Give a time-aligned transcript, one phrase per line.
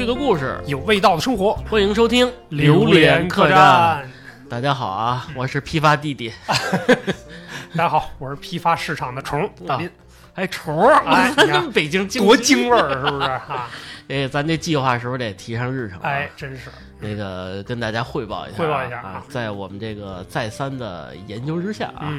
[0.00, 4.08] 趣的故事，有味道的生活，欢迎收听《榴莲客栈。
[4.48, 6.32] 大家好啊，我是批发弟弟。
[7.76, 9.90] 大家好，我是批发市场的虫大斌。
[10.32, 13.68] 还虫儿，哎，咱们 北京多京味儿，是不是啊？
[14.08, 16.00] 哎，咱这计划是不是得提上日程？
[16.00, 16.70] 哎，真是。
[16.98, 22.10] 那个跟大家汇报一下，汇报一下啊，在我们这个再三的研究之下啊，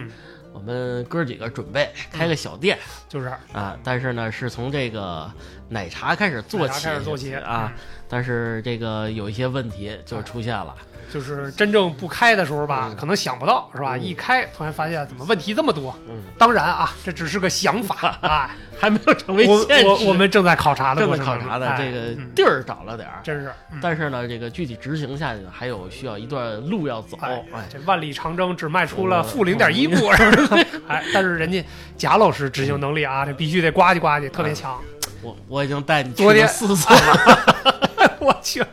[0.54, 3.32] 我们哥几个准备开个小店，就是。
[3.54, 5.32] 啊，但是呢，是从这个
[5.70, 7.72] 奶茶开始做起，开始做起啊，
[8.08, 10.76] 但是这个有一些问题就出现了。
[11.12, 13.98] 就是真正不开的时候吧，可能想不到是吧？
[13.98, 15.94] 一开突然发现怎么问题这么多？
[16.08, 19.88] 嗯，当然啊，这只是个想法 啊，还没有成为现实。
[19.88, 23.52] 我我们正在考察的过程，考察的这个地儿找了点儿，真是。
[23.82, 27.18] 但是呢，这个具体执行下去，还有需要一段路要走。
[27.22, 30.08] 哎，这万里长征只迈出了负零点一步？
[30.88, 31.64] 哎，但是人家
[31.98, 34.80] 贾老师执行能力啊，这必须得呱唧呱唧，特别强。
[35.22, 38.64] 我我已经带你去了四次了，我去。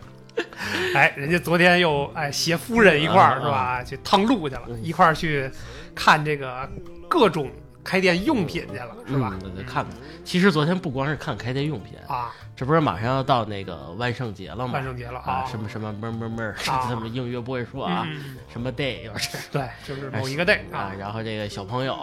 [0.95, 3.83] 哎，人家昨天又哎携夫人一块儿是吧？
[3.85, 5.51] 去趟路去了，一块儿去
[5.95, 6.69] 看这个
[7.09, 7.51] 各种
[7.85, 9.35] 开店用品去了，是吧？
[9.41, 9.87] 对对，看看。
[10.25, 14.75] 其实昨天不光是看开店用品啊，这不是马上要到那个万圣节了吗？
[14.75, 15.45] 万圣节了啊！
[15.51, 18.07] 什么什么么么么，什么应约不会说啊？
[18.53, 19.39] 什么 day 又是？
[19.51, 20.93] 对，就是某一个 day 啊。
[20.99, 21.97] 然后这个小朋友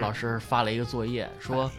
[0.00, 1.70] 老师发了一个作业说。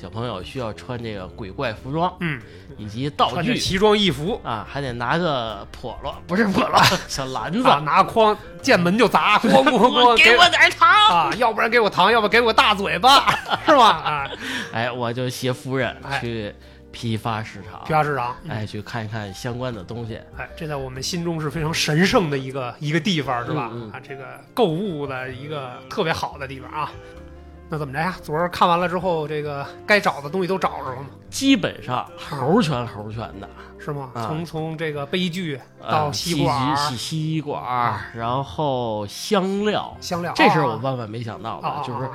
[0.00, 2.40] 小朋友需要穿这个鬼怪服装，嗯，
[2.76, 3.56] 以及道具。
[3.56, 4.40] 奇装异服。
[4.44, 10.88] 啊，还得拿个笸箩， 不是笸箩， 小篮子，拿筐见门就砸，咣咣咣， 给我点糖。
[10.88, 13.30] 啊，要不然给我糖，要不给我大嘴巴，
[13.64, 13.88] 是吧？
[13.88, 14.30] 啊，
[14.72, 16.54] 哎，我就携夫人去
[16.90, 23.70] 批发市场，批发市场，哎，去看一看相关的东西，哎，这在我们心中是非常神圣的一个一个地方，是吧？
[23.92, 26.90] 啊，这个购物的一个特别好的地方啊。
[27.74, 28.14] 那怎么着呀？
[28.22, 31.06] 昨儿看完了之后，这个该找的东西都找着了吗？
[31.28, 33.50] 基本上猴全猴全的，
[33.80, 34.12] 是吗？
[34.14, 42.08] 从从这个悲剧到吸管、吸管，然后香料，香料，这是我万万没想到的，就是，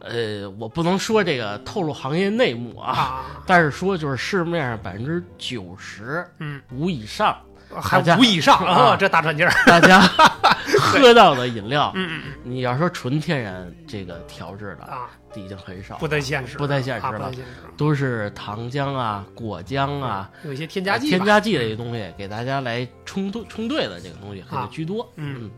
[0.00, 7.34] 呃，我不能说这个透露行业内幕啊，但是说就是市面上百分之九十，嗯，五以上。
[7.80, 9.52] 还五以上啊，这大串劲儿！
[9.66, 10.00] 大家
[10.80, 17.30] 喝到的饮料，嗯你要说纯天然这个调制的啊，已经很少，不太现实，不太现实了，
[17.76, 25.08] 都是糖浆啊、果浆啊，有一些添加剂，添加剂的一些东西给大家来冲对冲兑的这个东西很居多。
[25.16, 25.50] 嗯，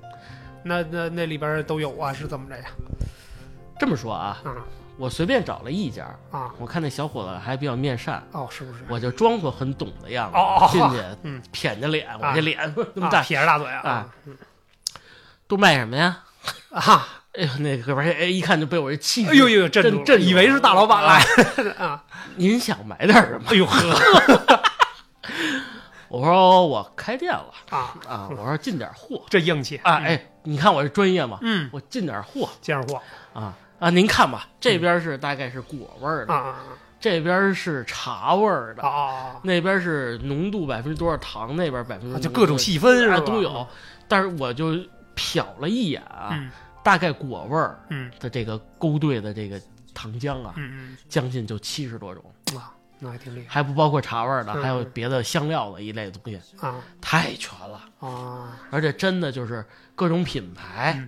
[0.62, 2.64] 那那那里边都有啊，是怎么着呀？
[3.78, 4.54] 这么说啊，嗯。
[5.02, 8.84] 我随便找了一家啊，我看那小伙子还比较面善哦，是不是？
[8.88, 14.08] 我就装作很懂的样子哦，进去，嗯，舔着脸，我这脸那么大，撇着大嘴啊，
[15.48, 16.20] 都卖什么呀？
[16.70, 21.20] 啊，哎呦，那哥们儿哎，一看就被我这气，哎呦呦，震震，以为是大老板来
[21.84, 22.04] 啊！
[22.38, 23.50] 您想买点什么？
[23.50, 24.62] 哎呦呵，
[26.06, 28.28] 我说我开店了啊啊！
[28.30, 29.94] 我说进点货，这硬气啊！
[29.96, 33.02] 哎，你看我这专业嘛，嗯，我进点货，进点货
[33.32, 33.52] 啊。
[33.82, 36.54] 啊，您看吧，这边是大概是果味儿的，
[37.00, 43.16] 这边是茶味儿的，啊，那边是浓度百分之多少糖，那边百分之就各种细分是吧？
[43.26, 43.66] 都有，
[44.06, 44.76] 但是我就
[45.16, 46.48] 瞟了一眼啊，
[46.84, 47.76] 大概果味儿
[48.20, 49.60] 的这个勾兑的这个
[49.92, 50.54] 糖浆啊，
[51.08, 52.24] 将近就七十多种。
[52.56, 59.64] 啊，那还挺厉害，还不包括茶味儿的，还有别的香料的一类东西啊，太全了啊，而且真的就是
[59.96, 61.02] 各种品牌。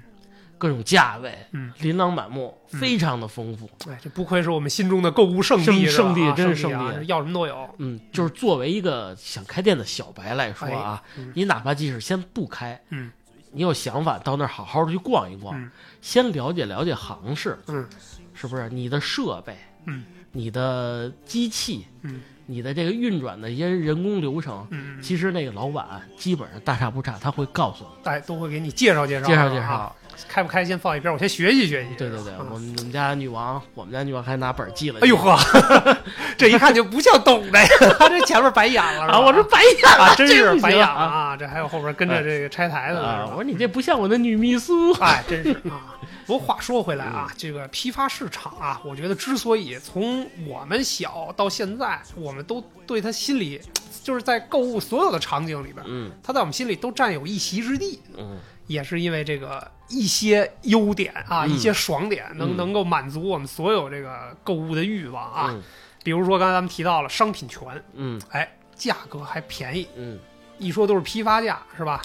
[0.64, 3.68] 各种价位，嗯，琳琅满目，非常的丰富。
[3.86, 7.68] 哎，这不愧是我们心中的购物圣地，圣地真是圣地，要什么都有。
[7.76, 11.02] 嗯，就是作为一个想开店的小白来说啊，
[11.34, 13.10] 你哪怕即使先不开，嗯，
[13.52, 15.70] 你有想法到那儿好好的去逛一逛，
[16.00, 17.86] 先了解了解行市，嗯，
[18.32, 18.70] 是不是？
[18.70, 19.54] 你的设备，
[19.84, 20.02] 嗯，
[20.32, 22.22] 你的机器，嗯。
[22.46, 29.96] 你的这个运转的一些人工流程，嗯，其实那个老板基本上大差不差，他会告诉你，哎，都会给你介绍介绍，介绍介绍，
[30.28, 31.94] 开不开心放一边，我先学习学习。
[31.96, 35.00] 对对对，我们我们家女王，我们家女王还拿本记了。
[35.00, 35.38] 哎呦呵，
[36.36, 37.68] 这一看就不像懂的呀，
[38.08, 39.20] 这前面白养了啊！
[39.20, 41.36] 我说白养了，真是白养了啊！
[41.36, 43.26] 这还有后边跟着这个拆台的呢。
[43.28, 45.96] 我说你这不像我的女秘书，哎，真是 啊。
[46.26, 53.60] 不过话说回来啊，这个批发市场啊，我觉得之所以从我们小到现在，我们都对他心里，
[54.02, 65.54] 就是在购物所有的场景里边，嗯，他在我们心里都占有一席之地，嗯，也是因为这个一些优点啊，一些爽点，能能够满足我们所有这个购物的欲望啊。
[66.02, 67.62] 比如说刚才咱们提到了商品全，
[67.94, 70.18] 嗯，哎，价格还便宜，嗯，
[70.58, 72.02] 一说都是批发价是吧？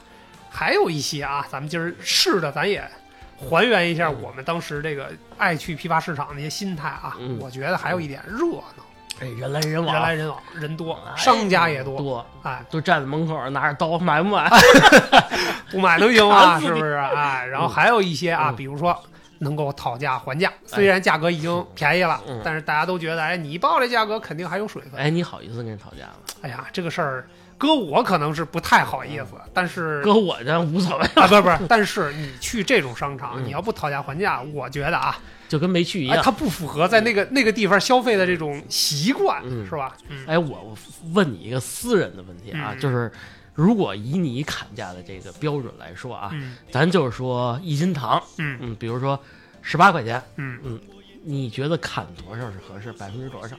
[0.49, 2.83] 还有一些啊，咱们今儿试的，咱也。
[3.41, 8.83] 还原一下我们当时这个爱去批发市场那些心态啊，我觉得还有一点热闹
[9.21, 14.49] 哎，人来人往，人来人往，人多，商家也多，多，哎，都站在门口拿着刀，买 不买？
[15.71, 16.59] 不买能行吗？
[16.59, 16.93] 是不是？
[16.93, 18.97] 哎，然后还有一些啊，比如说
[19.39, 24.99] 能够讨价还价，虽然价格已经便宜了，但是大家都觉得，哎，你报这价格肯定还有水分。
[24.99, 26.13] 哎，你好意思跟人讨价吗？
[26.41, 27.27] 哎呀，这个事儿。
[27.59, 31.05] 搁我可能是不太好意思，但是搁我这无所谓。
[31.13, 35.19] 啊，不是不是，但是你去这种商场，你要不讨价还价，我觉得啊，
[35.49, 39.95] 就跟没去一样，它不符合在那个那个地方消费的这种习惯，是吧？
[40.25, 40.73] 哎，我
[41.13, 43.11] 问你一个私人的问题啊，就是
[43.53, 46.31] 如果以你砍价的这个标准来说啊，
[46.71, 48.57] 咱就是说一斤糖，嗯。
[48.61, 49.19] 嗯，比如说
[49.61, 50.57] 十八块钱，嗯。
[50.63, 50.79] 嗯，
[51.25, 52.93] 你觉得砍多少是合适？
[52.93, 53.57] 百分之多少？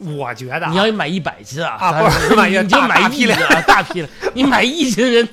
[0.00, 4.10] 我觉得你要买一百斤啊，啊不是，你就买一批量，大批量。
[4.34, 5.28] 你买一斤， 人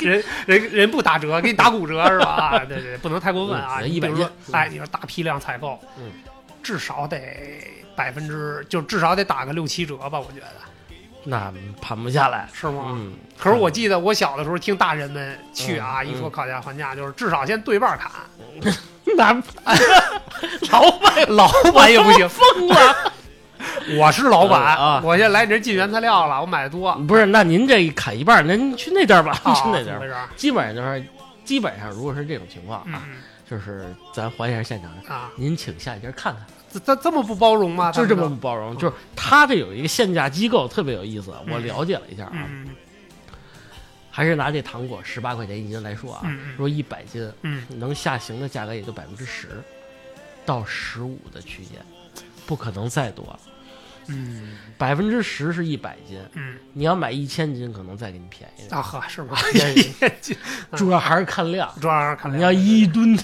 [0.00, 2.26] 人人人不打折，给你打骨折是吧？
[2.26, 3.82] 啊，对对，不能太过分啊。
[3.82, 6.12] 一百斤，哎，你说大批量采购，嗯，
[6.62, 7.18] 至少得
[7.96, 10.46] 百分之，就至少得打个六七折吧，我觉得。
[11.28, 12.84] 那盘不下来是吗？
[12.90, 13.12] 嗯。
[13.36, 18.10] 可是我记得我小的时候听大人们去啊，一说讨价还价，就是至少先对半砍。
[19.16, 19.32] 那
[20.70, 23.12] 老板老板也不行，疯了。
[23.98, 25.00] 我是老板啊！
[25.04, 26.94] 我现在来这进原材料了，我买的多。
[27.06, 30.28] 不是，那您这一砍一半，那您去那地儿吧， 去那地儿。
[30.36, 31.04] 基本上就是，
[31.44, 33.04] 基本上如果是这种情况啊，
[33.48, 36.46] 就是咱还原现场啊，您请下一家看看。
[36.72, 37.92] 这这这么不包容吗？
[37.92, 42.48] 就这么不包容，就是他这有一个限价机构特别有意思，我了解了一下啊，
[44.10, 46.22] 还是拿这糖果十八块钱一斤来说啊，
[46.56, 47.30] 说一百斤，
[47.68, 49.62] 能下行的价格也就百分之十
[50.44, 51.80] 到十五的区间，
[52.46, 53.38] 不可能再多了。
[54.08, 59.36] 嗯，百分之十是一百斤，嗯，你要买一千斤，可能再给你便宜啊呵，是吗？
[59.74, 60.36] 一千斤，
[60.76, 62.38] 主要还是看量， 主要还是看量。
[62.38, 63.18] 你要一吨，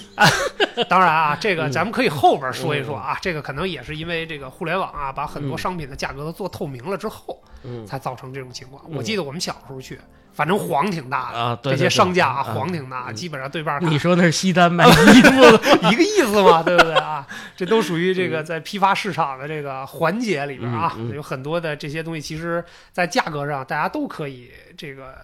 [0.89, 8.83] 当然啊，这个咱们可以后边说一说啊，这个可能也是因为这个互联网啊，把很多商品的价格都做透明了之后，嗯，才造成这种情况。
[8.91, 9.99] 我记得我们小时候去。
[10.33, 13.79] 反正黄挺大的啊，这些商家啊，黄挺大，基本上对半。
[13.85, 15.41] 你说那是西单卖 衣服
[15.91, 17.25] 一个意思嘛，对不对啊？
[17.55, 25.15] 这都属于这个在批发市场的这个环节里边啊，有很多的这些东西，其实在价格上大家都可以这个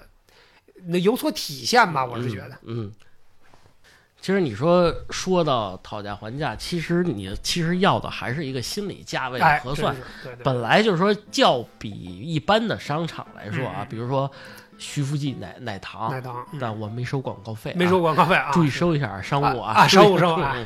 [0.86, 2.06] 那有所体现吧？
[2.06, 2.92] 我是觉得，嗯。
[4.22, 9.96] 其实你说说到讨价还价，其实你其实要的还是一个心理价位核算。
[10.44, 14.30] 本来就是说，较比一般的商场来说啊，比如说。
[14.80, 18.50] 徐福记奶奶糖，奶糖，但我没收广告费，没收广告费啊！
[18.52, 20.66] 注意收一下商务啊，商务商务。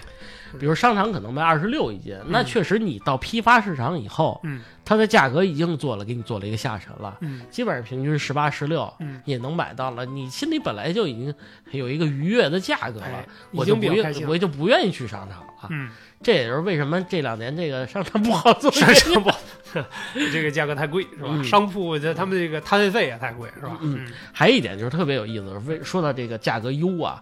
[0.60, 10.06] 比如商场可能卖二十六一斤，那确实你到批发市场以后，嗯，它的价格已经做了，给你做了一个下沉了，嗯，基本上平均十八十六，嗯，也能买到了。
[10.06, 11.34] 你心里本来就已经
[11.72, 15.90] 有一个愉悦的价格了，我就不愿，我就不愿意去商场了，嗯。
[16.22, 19.30] 这也就是为什么这两年这个商场不好做，商场不，
[20.32, 21.44] 这个价格太贵是吧？
[21.44, 23.78] 商铺这他们这个摊位费也太贵是吧？
[23.82, 27.22] 嗯，还有一点就是特别有意思，为说到这个价格优啊，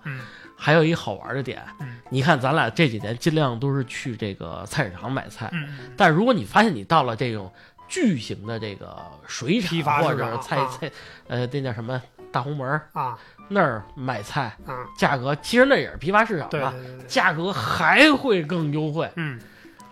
[0.64, 1.60] 还有一好玩的点，
[2.12, 5.50] 你看咱俩这几年尽量都是去这个菜市场买菜，
[5.98, 7.52] 但如果你发现你到了这种
[7.88, 10.92] 巨型的这个水产或者菜菜，
[11.28, 12.00] 呃，那叫什么
[12.32, 13.18] 大红门啊？
[13.50, 14.56] 那儿买菜，
[14.96, 16.72] 价格其实那也是批发市场啊，
[17.08, 19.12] 价格还会更优惠。
[19.16, 19.42] 嗯，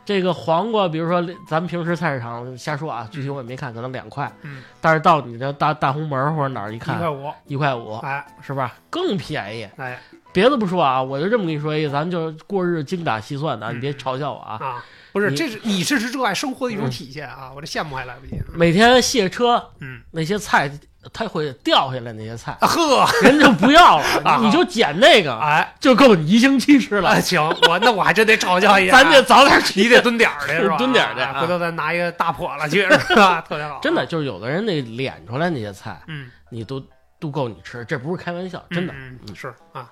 [0.09, 4.27] 这个黄瓜，比如说咱们平时菜市场瞎说啊，具体我也没看，可能两块。
[4.41, 8.73] 嗯，但是到你这大大红门或者哪儿一看，一块五，一块五，哎，是吧？
[8.89, 9.69] 更便宜。
[9.77, 10.01] 哎，
[10.33, 14.57] 别的不说啊，我就这么跟你说一个，咱就过日精打细算的，你别嘲笑我啊。
[14.59, 17.51] 啊，不是，这是你这是热爱生活的一种体现啊！
[17.55, 18.41] 我这羡慕还来不及。
[18.55, 20.71] 每天卸车，嗯，那些菜。
[21.13, 27.19] 他会掉下来那些菜，呵，人就不要了， 你就捡那个，哎，就够你一星期吃了。
[27.21, 30.77] 行，我那我还真得嘲笑一下，咱得早点去，你得蹲点儿去是吧？
[30.79, 33.41] 蹲点儿去，回头咱拿一个大笸箩去，是吧？
[33.47, 33.79] 特别好。
[33.81, 36.83] 真的，就是有的人那敛出来那些菜，嗯，你都
[37.19, 38.93] 都够你吃，这不是开玩笑，真的。
[38.95, 39.89] 嗯，是啊。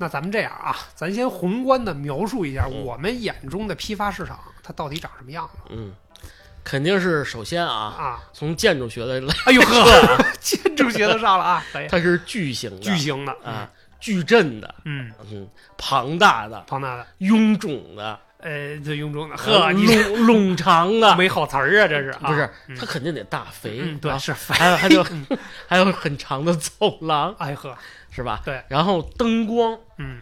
[0.00, 5.58] 那咱们这样啊，咱先宏观的描述一下我们眼中的批发市场，它到底长什么样子？
[5.70, 5.92] 嗯。
[6.68, 15.48] 肯定是首先啊啊，从建筑学的来，哎呦呵， 建筑学的上了啊， 它是巨型的，巨型的啊，矩阵的，嗯嗯，
[15.78, 22.50] 庞大的，庞大的，臃肿的，呃，这臃肿的，呵，冗冗长的，没好词儿啊，这是不是？
[22.78, 25.06] 它肯定得大肥，对，是肥，还有还有
[25.66, 27.74] 还有很长的走廊，哎呵，
[28.10, 28.42] 是吧？
[28.44, 30.20] 对，然后灯光，嗯。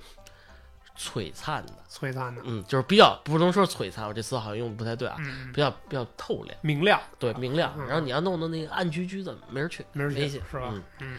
[0.98, 5.16] 璀璨的，璀璨的，嗯，就是比较不能说璀璨，我这词好像用的不太对啊，
[5.52, 7.72] 比较比较透亮、明亮，对，明亮。
[7.86, 10.72] 然后你要弄的那个暗居居的，没人去，没人去，是吧？
[11.00, 11.16] 嗯，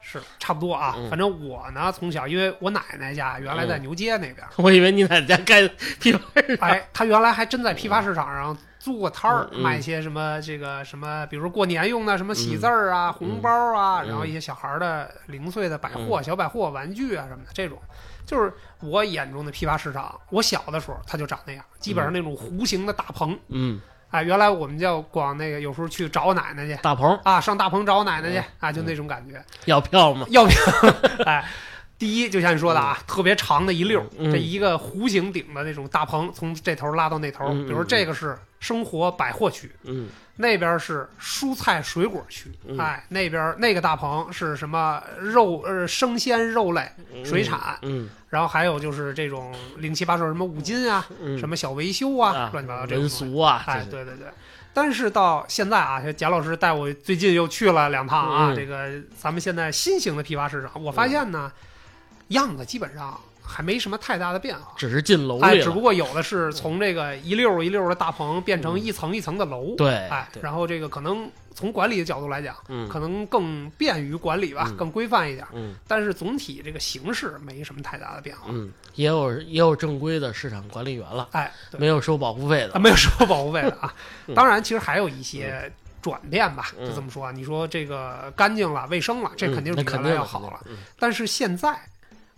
[0.00, 0.20] 是。
[0.38, 0.96] 差不多啊。
[1.10, 5.68] 反正我呢，从小因为我奶奶家原来在牛街那边，我以为你奶奶家开
[6.00, 17.78] 批发市场，哎，她原来还真在批发市场上租过摊儿，卖一些什么这个什么，比如说过年用的什么喜字儿啊、红包啊，然后一些小孩的零碎的百货、小百货、玩具啊什么的这种。
[18.28, 23.38] 就是我眼中的批发市场，我小的时候它就长那样，基本上那种弧形的大棚。
[23.48, 23.80] 嗯，
[24.10, 26.76] 哎，原来我们叫广那个，有时候去找我奶奶去。
[26.82, 29.42] 大棚啊，上大棚找我奶奶去啊，就那种感觉。
[29.64, 30.26] 要票吗？
[30.28, 30.56] 要票。
[31.24, 31.42] 哎，
[31.98, 37.48] 第一就像你说的啊，特别长的一溜，这一个弧形顶的那种大棚，从这头拉到那头。
[37.64, 39.70] 比如这个是生活百货区。
[39.84, 40.08] 嗯。
[40.40, 46.88] 那边是蔬菜水果区，哎，那边那个大棚是什么肉呃生鲜肉类
[47.24, 51.04] 水产，嗯，然后还有就是这种零七八碎什么五金啊，
[51.36, 54.28] 什么小维修啊，乱七八糟这种民俗啊，哎，对对对。
[54.72, 61.50] 但是到现在啊，贾老师带我最近又去了两趟啊，这个咱们现在新型的批发市场，我发现呢，
[62.28, 63.18] 样子基本上。
[63.50, 72.54] 还没什么太大的变化，只是进楼里只不过有的是从这个一溜一溜的大棚变成一层一层的楼，对，哎，然后这个可能从管理的角度来讲，
[72.90, 75.46] 可能更便于管理吧，更规范一点。
[75.54, 78.48] 嗯，但是总体这个形式没什么太大的变化。
[78.48, 83.94] 嗯，也有也有正规的市场管理员了，哎，没有收保护费的，没有收保护费的啊。
[84.36, 87.32] 当然，其实还有一些转变吧，就这么说。
[87.32, 90.60] 你说这个干净了、卫生了，这肯定是比原来要好了。
[90.98, 91.80] 但是现在，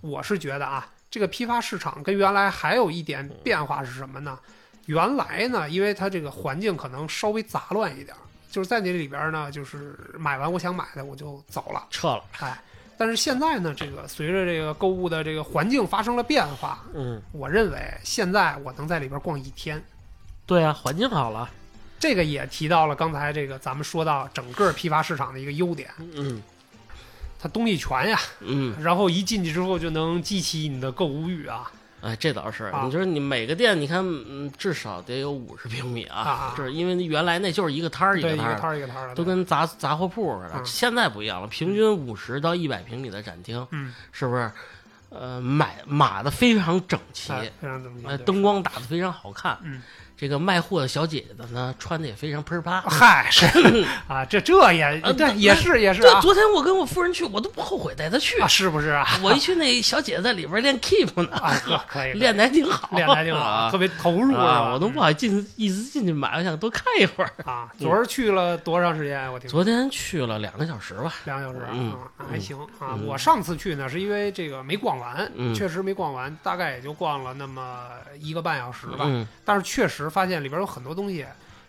[0.00, 0.88] 我是觉得啊。
[1.10, 4.38] 这个批发市场跟原来还有一点变化是什么呢？
[4.86, 8.16] 原来呢，因为它这个环境可能稍微杂乱一点，
[8.48, 12.22] 就是在那里边呢，就是买完我想买的我就走了，撤了。
[12.38, 12.62] 哎，
[12.96, 19.82] 但是现在呢，这个随着这个购物的这个环境发生了变化，嗯，我认为现在我能在里边逛一天。
[20.46, 21.50] 对啊，环境好了，
[21.98, 25.90] 这个也提到了刚才这个咱们说到整个批发市场的一个优点。
[25.98, 26.40] 嗯。
[27.40, 31.70] 它东西全呀，嗯，然后一进去之后就能激起你的购物欲啊！
[32.02, 40.64] 哎，这倒是，你说你每个店，你看，嗯，至少得有五十平米啊，就是因为原来那就是一个摊儿一个摊儿，一个摊儿，都跟杂杂货铺似的。
[40.64, 44.50] 现在不一样了，平均五十到一百平米的展厅，嗯，是不是？
[45.10, 49.82] 呃，买码的非常整齐，非常整齐，呃，灯光打的非常好看，嗯。
[50.20, 52.82] 这个卖货的小姐姐的呢，穿的也非常喷啪。
[52.82, 53.46] 嗨，是
[54.06, 56.20] 啊，这这也对，也是也是啊。
[56.20, 59.18] 昨天我跟我夫人去，我都不后悔带她去啊，是不是啊？
[59.22, 61.58] 我一去，那小姐姐在里边练 keep 呢，啊，
[61.88, 64.72] 可以， 练的还挺好，练的还挺好，特别投入啊。
[64.74, 67.72] 我都不好进意思进去买，我想多看一会儿啊。
[67.78, 69.32] 昨儿去了多长时间？
[69.32, 69.48] 我听。
[69.48, 71.96] 昨天去了两个小时吧，两个小时，啊，
[72.30, 72.94] 还行啊。
[73.06, 77.86] 我上次去呢，是因为这个没逛完，确实没逛完，大概也就逛了那么
[78.20, 79.06] 一个半小时吧。
[79.46, 80.94] 但是确实发现里边有很多。
[80.94, 81.24] 东西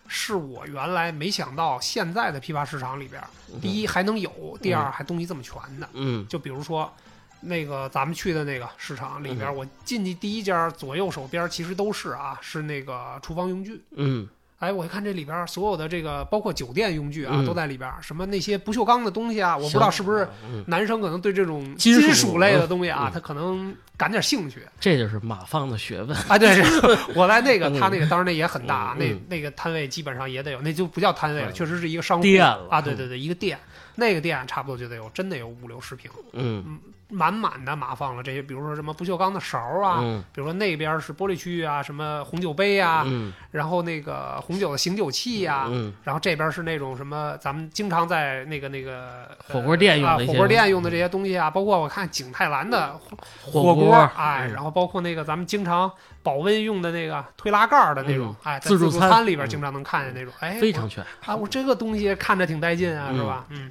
[0.08, 3.22] 是我原来没想到，现在的批发市场里边，
[3.60, 5.88] 第一还能有，第二还东西这么全的。
[5.92, 6.92] 嗯，就比如说
[7.40, 13.80] 那个咱们去的那个市场里边，我进去第一家左右手边其实都是啊，是那个厨房用具。
[13.92, 14.28] 嗯。
[14.62, 17.90] 哎，我一看这里边所有的这个，包括酒店用具啊，都在里边。
[18.00, 20.28] 什么那些不锈钢的东西啊，我不知道是不是
[20.66, 24.62] 男生可能对这种金属类的东西啊，他可能感点兴趣。
[24.78, 26.38] 这就是马放的学问啊！
[26.38, 26.62] 对，
[27.16, 32.80] 我在那个他那个，当然那也很大，那那个摊位基本上也得有，那就不叫摊位了，确实是一个商店啊！
[32.80, 33.58] 对对对，一个店，
[33.94, 36.10] 那个店差不多就得有，真的有五六十平。
[36.32, 36.78] 嗯。
[37.14, 40.00] 满满的码放了这些，比如说什么不锈钢的勺啊，
[40.32, 43.06] 比如说那边是玻璃区域啊，什么红酒杯啊，
[43.50, 45.68] 然后那个红酒的醒酒器呀，
[46.04, 52.98] 然后这边是那种什么咱们经常在那个那个火锅店用的火锅店用的这些东西啊，包括我看景泰蓝的
[53.42, 63.46] 火锅，哎，然后包括那个咱们经常保温用的那个推拉盖的那种，哎，自助餐里边经常能看见那种，哎，非常全啊，我这个东西看着挺带劲啊，是吧？
[63.50, 63.70] 嗯，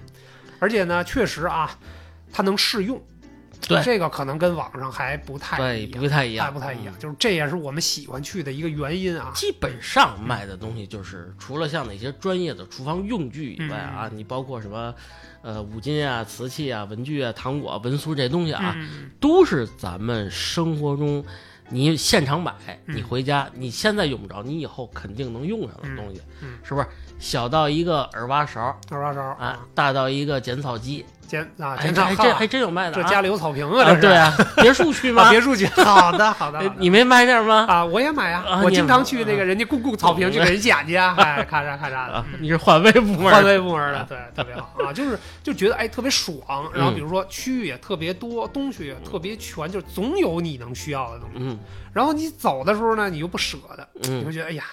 [0.60, 1.70] 而且呢，确实啊，
[2.32, 3.02] 它能试用。
[3.68, 6.98] 对，这个可能跟网上还不太一样，不太一样，还不太一样。
[6.98, 9.32] 就是这也是我们喜欢去的一个原因啊。
[9.36, 14.96] 基本上卖的东西就是除了像那些专业的厨房用具以外啊，你包括什么，
[15.44, 18.76] 呃，五金啊、瓷器啊、文具啊、糖果、文书这东西啊，
[19.20, 21.24] 都是咱们生活中
[21.72, 22.54] 你现场买，
[22.86, 26.22] 你回家你现在用不着，你以后肯定能用上的东西，
[26.64, 26.88] 是不是？
[27.18, 31.06] 小到一个耳挖勺，耳挖勺啊，大到一个剪草机。
[31.28, 32.96] 剪啊，剪草，这还真有卖的。
[32.96, 34.02] 这家里有草坪啊，这是。
[34.02, 35.30] 对啊， 别墅区吗？
[35.30, 35.66] 别墅区。
[35.84, 36.62] 好的，好的。
[36.78, 37.66] 你没买点吗？
[37.70, 42.26] 啊，我也买啊，我经常去那个人家公共草坪去给人剪去啊，哎，咔嚓咔嚓的。
[42.40, 43.32] 你是环卫部门？
[43.32, 46.38] 环卫部门的，对，特别好啊，就是就觉得哎特别爽。
[46.74, 51.36] 然后比如说区域也特别多，东西也特别全，就总有你能需要的东西。
[51.40, 51.58] 嗯。
[51.94, 54.64] 然后你走的时候呢，你又不舍得，你会觉得哎呀。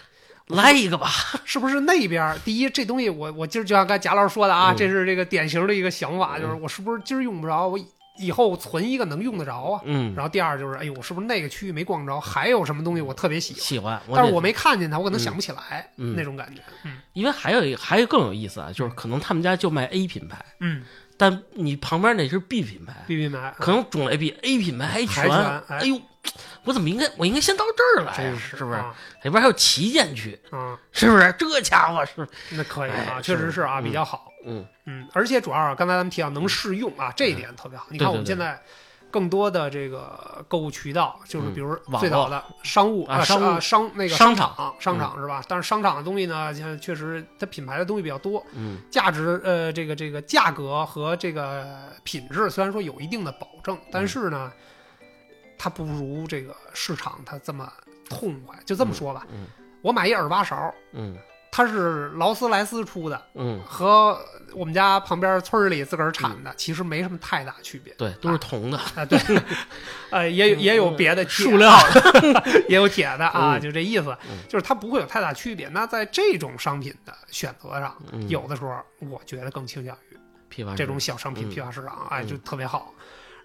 [0.48, 1.08] 来一个吧，
[1.44, 7.78] 是不是那边第一这东西我我今儿就像刚才贾老师说的啊，这是这个典型的一个想法，就是我是不是今儿用不着我。
[8.20, 12.20] 以后存一个能用得着啊，嗯，然后第二就是，哎呦，我是不是那个区域没逛着？
[12.20, 13.62] 还有什么东西我特别喜欢？
[13.62, 16.60] 喜欢，但是我没看见它，我可能想不起来那种感觉。
[16.82, 20.82] 嗯，因为还有一个，还有更有意思啊，就是可能他们家就卖 A 品牌，嗯，
[21.16, 25.30] 但你旁边那是 B 品牌，B 品牌可能种类比 A 品牌还全。
[25.68, 26.00] 哎呦，
[26.68, 28.12] 我怎么应该我应该先到这儿来？
[28.36, 28.78] 是是不是？
[29.22, 31.34] 里边还有旗舰区，嗯，是不是？
[31.38, 34.30] 这家伙是那可以啊，确实是啊，比较好。
[34.44, 37.86] 嗯嗯，而且主要刚才咱们提到能试用啊，这一点特别好。
[37.88, 38.60] 你看我们现在。
[39.10, 45.42] 更多的这个购物渠道，就是比如最早的商务啊商商那个商场商场是吧？
[45.48, 54.52] 但是商场的东西呢，确实它品牌的东西比较多，嗯，价值呃这个这个价格和这个品质虽然说有一定的保证，但是呢，
[55.58, 57.70] 它不如这个市场它这么
[58.08, 58.56] 痛快。
[58.64, 59.46] 就这么说吧，嗯
[59.82, 61.16] 我买一耳挖勺，嗯。
[61.50, 64.16] 它是劳斯莱斯出的，嗯，和
[64.52, 69.18] 我们家旁边村里自个儿产的其实没什么太大区别，对，都是铜的啊，对，
[70.12, 75.66] 呃，也有也有别的塑料的，也有铁的啊，就这意思，就是它不会有太大区别。
[75.68, 77.96] 那在这种商品的选择上，
[78.28, 80.16] 有的时候我觉得更倾向于
[80.50, 82.92] 批发这种小商品批发市场，哎，就特别好。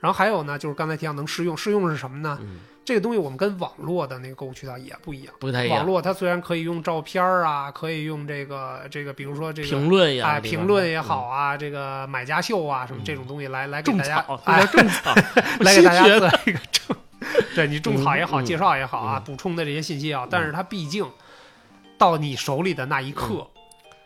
[0.04, 2.38] 然后还有呢，就是刚才提到能试用，试用是什么呢？
[2.84, 5.78] 这个东西我们跟网络的那个购物渠道也不一样，不太一样。
[5.78, 15.16] 网络它虽然可以用照片啊，可以用这个这个，比如说这个评论呀，哎，评论也好啊，这个买家秀啊什么这种东西来来给大家哎种草，
[15.64, 16.98] 来给大家做一个种，
[17.56, 21.10] 对你种草也好，介绍也好啊，补充的这些信息啊，但是它毕竟
[21.98, 23.48] 到你手里的那一刻，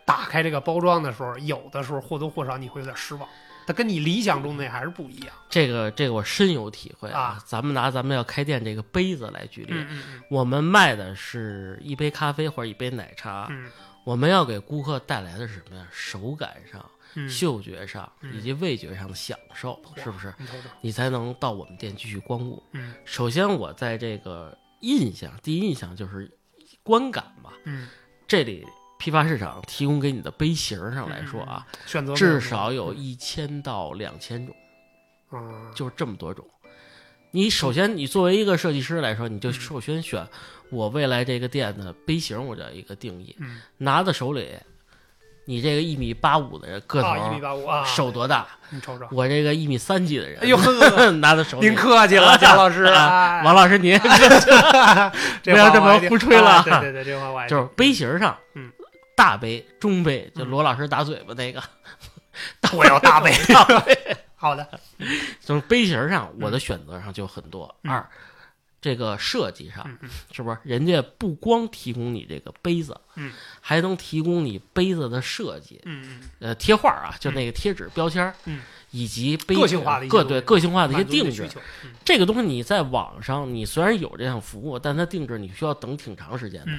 [0.06, 3.28] 打开这个包装的时候，有的时候或多或少你会有点失望。
[3.68, 5.36] 它跟你理想中那还是不一样。
[5.50, 7.38] 这个这个我深有体会啊！
[7.46, 13.70] 咱们拿咱们要开店这个杯子来举例，嗯嗯嗯，我们卖的是一杯咖啡或者一杯奶茶，嗯，
[14.06, 15.86] 我们要给顾客带来的是什么呀？
[15.92, 20.34] 手感上、嗯、嗅觉上以及味觉上的享受，是不是？
[20.80, 22.64] 你才能到我们店继续光顾。
[22.72, 26.32] 嗯，首先我在这个印象，第一印象就是
[26.84, 27.52] 观感吧。
[27.66, 27.90] 嗯，
[28.26, 28.66] 这里。
[28.98, 34.56] 批发市场提供给你的杯型上来说啊，选择至少有一千到两千种，
[35.32, 36.46] 嗯，就是这么多种。
[37.32, 40.26] 你首先，你作为一个设计师来说，你就首先选
[40.70, 43.36] 我未来这个店的杯型，我叫一个定义。
[43.78, 44.58] 拿在手里，
[45.46, 48.48] 你这个一米八五的人个头，一米八五啊，手多大？
[48.70, 50.58] 你瞅瞅，我这个一米三几的人，哎呦
[51.20, 54.00] 拿在手里，您客气了，贾老师，王老师您
[55.44, 56.64] 不要这么胡吹了。
[56.64, 58.72] 对对对，这话我就是杯型上，嗯。
[59.18, 61.64] 大杯、中杯，就罗老师打嘴巴那个，
[62.78, 63.34] 我要大杯。
[63.52, 63.98] 大杯，
[64.38, 64.80] 好的。
[65.42, 67.76] 就是杯型上，我的选择上就很多。
[67.82, 68.08] 二，
[68.80, 69.84] 这个设计上，
[70.32, 70.58] 是不是？
[70.64, 75.82] 人家不光提供你这个杯子，嗯，还能提供你杯子的设计，
[76.40, 81.50] 呃，贴画啊，就那个贴纸标签，嗯，以及杯个性化的个对个性化的一些定制。
[82.06, 86.72] 这个东西你在网上，你虽然有这项服务，但它定制你需要等挺长时间的。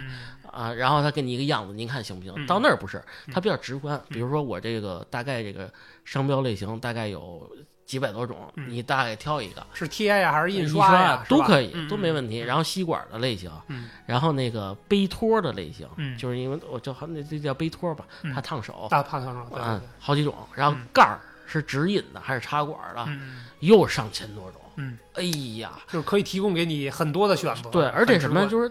[0.52, 2.46] 啊，然后他给你一个样子，您看行不行？
[2.46, 4.00] 到那儿不是，他比较直观。
[4.08, 5.70] 比如说我这个大概这个
[6.04, 7.50] 商标类型大概有
[7.84, 8.36] 几百多种，
[8.68, 12.38] 你大概挑一个，是贴呀还是印刷呀，都可以，都没问题。
[12.38, 13.50] 然后吸管的类型，
[14.04, 15.86] 然后那个杯托的类型，
[16.18, 20.34] 就是因为我叫那这叫杯托吧，怕烫手，啊怕烫手，嗯，好几种。
[20.54, 23.08] 然后盖儿是直饮的还是插管的，
[23.60, 24.60] 又上千多种。
[24.76, 25.22] 嗯，哎
[25.58, 27.70] 呀，就是可以提供给你很多的选择。
[27.70, 28.70] 对，而且什么就是。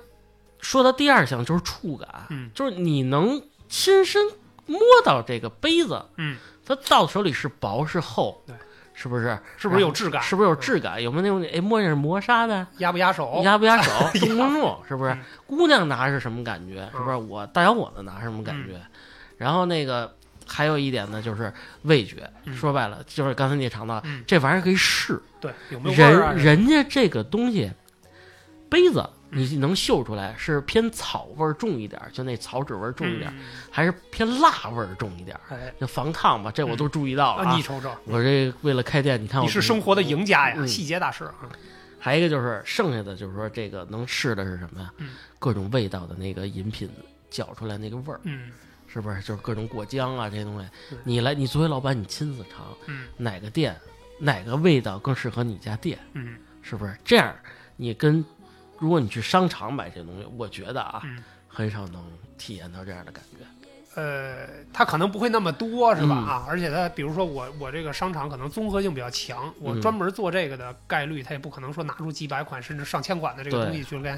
[0.59, 4.21] 说到第二项就是触感，嗯，就是你能亲身
[4.65, 8.55] 摸到这个杯子，嗯，它到手里是薄是厚，对，
[8.93, 9.37] 是不是？
[9.57, 10.21] 是不是有质感？
[10.21, 11.01] 是不是有质感？
[11.01, 12.65] 有没有那种哎摸着是磨砂的？
[12.79, 13.41] 压不压手？
[13.43, 13.91] 压不压手？
[14.19, 14.83] 重不重？
[14.87, 15.17] 是不是？
[15.45, 16.89] 姑娘拿是什么感觉？
[16.91, 17.15] 是不是？
[17.15, 18.81] 我大小伙子拿什么感觉？
[19.37, 20.15] 然后那个
[20.47, 22.29] 还有一点呢，就是味觉。
[22.55, 27.71] 说白了，就是刚才你尝到这玩意儿可以试，对，有没有人人家这个东西
[28.69, 29.07] 杯子。
[29.29, 33.29] 你能嗅出来是偏草味儿重一点，就那草纸味儿重一点，
[33.69, 35.37] 还是偏辣味儿重一点？
[35.49, 37.53] 哎，就防烫吧，这我都注意到了。
[37.53, 41.29] 你瞅瞅，我这为了开店，你看你是生活的赢家呀，细节大师。
[41.99, 44.89] 还一个就是剩下的，就是说这个能试的是什么呀？
[45.39, 46.89] 各种味道的那个饮品
[47.29, 48.49] 搅出来那个味儿，嗯，
[48.87, 50.69] 是不是就是各种果浆啊这些东西？
[51.03, 53.75] 你来，你作为老板，你亲自尝，嗯，哪个店
[54.19, 55.99] 哪个味道更适合你家店？
[56.13, 57.35] 嗯，是不是这样？
[57.79, 58.25] 你跟
[58.79, 61.01] 如果你去商场买这些东西，我觉得啊，
[61.47, 62.03] 很少能
[62.37, 63.45] 体验到这样的感觉。
[63.95, 66.15] 呃，它可能不会那么多，是吧？
[66.19, 74.11] 嗯啊，而且它，比如说我我这个商场可能综合性比较强，我嗯专门做这个的概率，它也不可能说拿出几百款甚至上千款的这个东西去给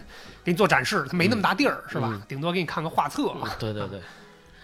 [0.44, 2.22] 给你做展示，它没那么大地儿，是吧嗯？
[2.28, 3.32] 顶多给你看个画册。
[3.36, 4.02] 嗯对对对。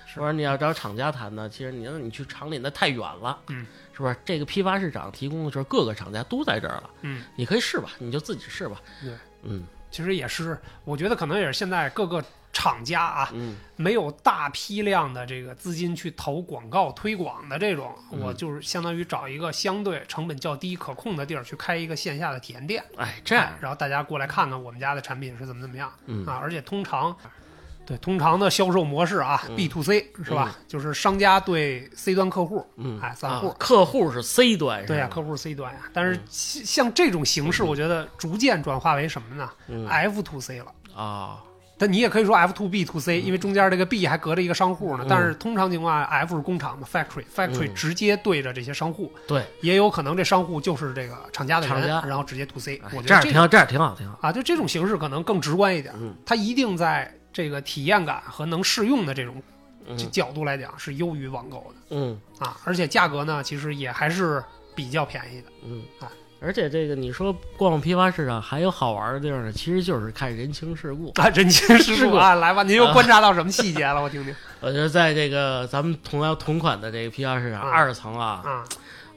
[0.06, 4.16] 是不是你要找厂家谈呢，其实你要你去厂里那太远了，嗯，是不是？
[4.24, 9.12] 这个批发市场提供的时候各个厂家都在这儿了，嗯，你可以试吧，你就自己试吧，对，
[9.44, 27.16] 嗯其实也是，我觉得可能也是现在各个厂家啊，嗯没有大批量的这个资金去投广告推广的这种，嗯我就是相当于找一个相对成本较低、可控的地儿去开一个线下的体验店，哎，这样哎，然后大家过来看看我们家的产品是怎么怎么样嗯啊，而且通常。
[27.86, 29.56] 对，通常的销售模式啊、嗯。
[29.56, 30.56] B to C 是吧？
[30.68, 33.48] 就是商家对 C 端客户，嗯，哎散户。
[33.50, 35.82] 啊客户是 C 端，对呀、客户是 C 端呀。
[35.94, 36.20] 但是嗯。
[36.30, 39.50] 像像这种形式，我觉得逐渐转化为什么呢？
[39.68, 40.66] 嗯？F to C 了。
[40.96, 41.44] 啊，
[41.78, 45.04] 但你也可以说 F to B to C，因为中间这个 B 还隔着一个商户呢。
[45.06, 45.08] 嗯。
[45.10, 47.76] 但是通常情况下，F 是工厂嘛，factory，factory 嗯。
[47.76, 52.90] 直接对着这些商户，对，也有可能这商户就是这个厂家的人，然后直接 to C 哎。
[52.96, 56.16] 我觉得这样挺好，这样挺好，挺好，啊，就这种形式可能更直观一点，嗯。
[56.26, 59.44] 它一定在这个体验感和能试用的这种
[59.86, 64.42] 嗯角度来讲是优于网购的嗯啊，而且价格呢，其实也还是
[64.74, 65.48] 比较便宜的。
[65.66, 66.08] 嗯啊。
[66.40, 71.12] 而且这个你说逛批发市场还有好玩的地儿呢，其实就是看人情世故。
[71.16, 74.02] 啊，人情世故啊，来吧，您又观察到什么细节了？
[74.02, 78.64] 我听听 我觉得在这个咱们同样同款的这个批发市场啊二层啊，啊，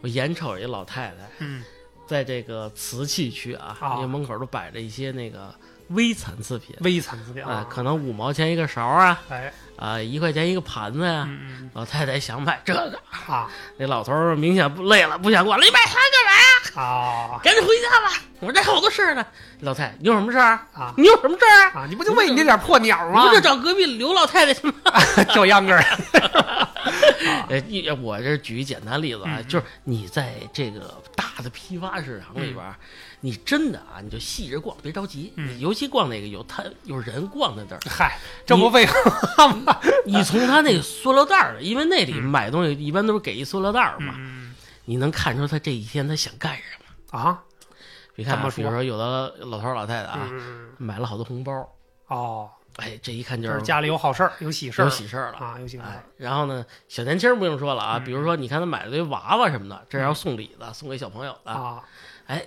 [0.01, 1.63] 我眼瞅一老太太嗯
[2.07, 5.55] 在这个瓷器区啊，啊因为门口都摆着一些那个
[5.88, 11.29] 微残次品，微残次品啊，啊，可能五毛钱一个勺啊，哎，啊，一块钱一个盘子呀。
[11.74, 12.98] 老太太想买这个，
[13.29, 15.64] 嗯啊那老头儿明显不累了，不想管了。
[15.64, 16.83] 你买它干嘛呀？
[16.83, 19.24] 啊 赶紧回家吧，我这还有好多事儿呢。
[19.61, 20.59] 老太太，你有什么事儿？
[20.74, 21.83] 啊你有什么事儿啊？
[21.83, 21.87] 啊！
[21.88, 23.35] 你不就为你那点破鸟你吗不？
[23.35, 24.74] 就找隔壁刘老太太去吗？
[25.35, 25.85] 叫秧歌儿
[27.48, 32.74] 呃， 一我这举一简单例子啊，就是你在这个大的批发市场里边儿，
[33.21, 35.33] 你真的啊，你就细着逛，别着急。
[35.37, 35.49] 嗯。
[35.49, 39.79] 你尤其逛那个有他有人逛的地儿，嗨，这不废话吗？
[40.05, 42.23] 你从他那个塑料袋儿，因为那里嗯。
[42.23, 44.55] 买东西一般都是给一塑料袋儿嘛，嗯
[44.85, 47.19] 你能看出他这一天他想干什么。
[47.19, 47.43] 啊，
[48.15, 51.53] 你看、比如说有的老头儿老太太啊，嗯买了好多红包，
[52.07, 54.85] 哦，哎，这一看就就是是家里有好事儿，有喜事儿。
[54.85, 55.39] 有喜事儿了。
[55.39, 55.89] 啊，有喜事儿。
[55.89, 58.05] 哎，然后呢，小年轻不用说了啊，嗯。
[58.05, 61.51] 比如说你看他买了堆娃娃什么的，这是要送礼的，送给小朋友的。
[61.53, 61.83] 啊，
[62.29, 62.43] 哎，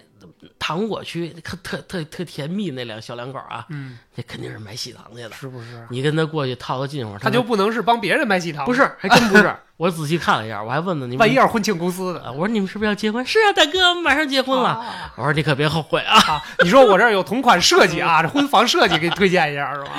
[0.57, 5.31] 糖果区特特特特甜蜜那两小两口啊，嗯，那肯定是买喜糖去了。
[5.31, 5.85] 是不是？
[5.89, 9.55] 你跟他过去套套近乎，他就不能是帮别人买喜糖，不，是，还真不是。
[9.77, 13.25] 我仔细看了一下，我还问了你们，万一要是婚庆公司的啊，我说你们是不是要结婚？
[13.25, 14.69] 是啊，大哥，我们马上结婚了。
[14.69, 16.15] 啊我说你可别后悔啊！
[16.29, 16.43] 啊！
[16.63, 19.89] 你说我这儿有同款设计啊， 这婚房设计给你推荐一下是吧？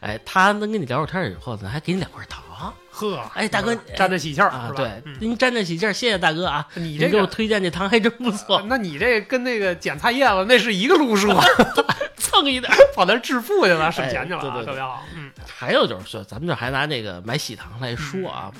[0.00, 2.40] 哎，他能跟你聊会儿天儿以后呢，还给你两块糖
[2.90, 5.16] 呵，哎大哥沾着喜气儿啊对，嗯。
[5.20, 6.66] 您沾沾喜气儿，谢谢大哥啊！
[6.74, 11.28] 你这给我推荐这糖还真不错，那你这跟那个捡菜叶子那是一个路数，
[12.16, 12.72] 蹭一点。
[12.94, 14.66] 跑那儿致富去了，省钱去了对对对。
[14.66, 15.02] 特别好。
[15.16, 15.30] 嗯。
[15.46, 18.52] 还有就是说，咱们这还拿这个买喜糖来说啊，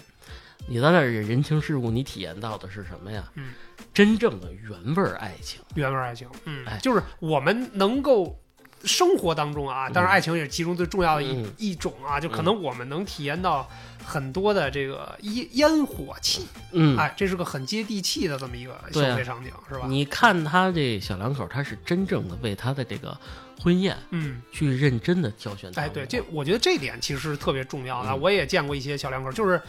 [0.67, 3.25] 你在那儿人情世故，你体验到的是什么呀？
[3.35, 3.53] 嗯，
[3.93, 5.61] 真正的原味儿爱情。
[5.75, 6.65] 原味爱情，嗯。
[6.67, 8.38] 哎，就是我们能够
[8.85, 10.15] 生活当中啊，当然嗯。
[10.15, 11.53] 爱情也是其中最重要的一、嗯。
[11.59, 13.69] 一种啊，就可能我们能体验到
[14.05, 19.87] 很多的这个烟烟火气，嗯，哎，这是个很接地气的这么一个消费场景，是吧？
[19.88, 23.17] 你看他这小两口，他是真正的为他的这个
[23.61, 28.11] 婚宴嗯，去认真的挑选哎，对，这我觉得这点其实是特别重要的。
[28.11, 28.21] 嗯。
[28.21, 29.61] 我也见过一些小两口，就是，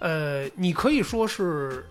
[0.00, 1.86] 呃，你可以说是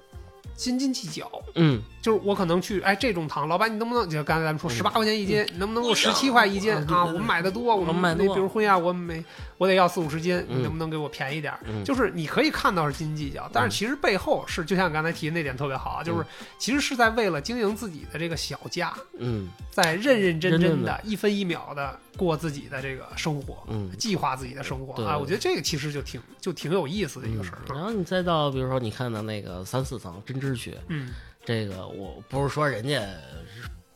[0.56, 4.76] 斤斤计较，嗯，就是我可能去，哎，这种糖，老板你能不能就刚才咱们说嗯。
[4.76, 7.04] 十八块钱一斤，能不能给我十七块一斤啊？
[7.04, 8.32] 我们买的多，我们买多。
[8.36, 9.26] 比如婚宴，我每
[9.58, 10.62] 我得要四五十斤，你嗯。
[10.62, 11.52] 能不能给我便宜点
[11.84, 16.24] 就是你可以看到是斤斤计较，但是其实背后是，就像刚才提的那点特别好啊，就是
[16.60, 19.50] 其实是在为了经营自己的这个小家，嗯。
[19.72, 23.64] 在认认真真的一分一秒的过自己的这个生活。
[23.68, 23.90] 嗯。
[23.98, 27.58] 计划自己的生活啊，我觉得这个其实就挺就挺有意思的一个事儿。
[27.58, 27.74] 啊。
[27.74, 31.10] 然后你再到，比如说你看到那个三四层针织区，嗯
[31.46, 33.02] 这个我不是说人家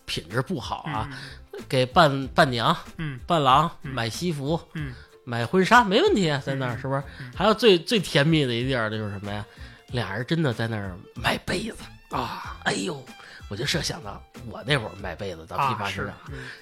[0.05, 1.17] 品质不好啊，嗯
[1.67, 4.93] 给伴伴娘、嗯伴郎嗯买西服、嗯
[5.25, 7.31] 买婚纱没问题啊，在那儿嗯是不是嗯？
[7.35, 9.45] 还有最最甜蜜的一地儿就是什么呀？
[9.91, 11.77] 俩人真的在那儿买被子，
[12.15, 13.03] 啊哎呦，
[13.49, 16.15] 我就设想到我那会儿买被子到批啊发市场，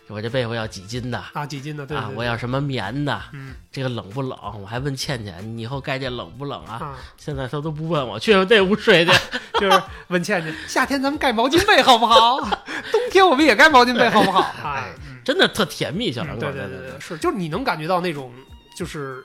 [0.08, 4.38] 我这被子要几斤的啊几斤的对啊我要什么棉的，嗯这个冷不冷？
[4.62, 6.74] 我还问倩倩，你以后盖这冷不冷啊？
[6.82, 9.12] 啊，现在她都不问我，去我这屋睡去。
[9.60, 12.40] 就是问倩倩，夏天咱们盖毛巾被好不好？
[12.92, 14.40] 冬天我们也盖毛巾被好不好？
[14.64, 16.40] 哎，嗯真的特甜蜜，小两嗯。
[16.40, 18.32] 对对对对，是，就是你能感觉到那种
[18.78, 19.22] 就是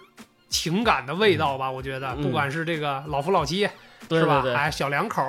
[0.49, 1.71] 情感的味道吧。
[1.71, 3.69] 我觉得，不管是这个老夫老妻，
[4.11, 4.45] 是吧？
[4.55, 5.23] 哎，小两口，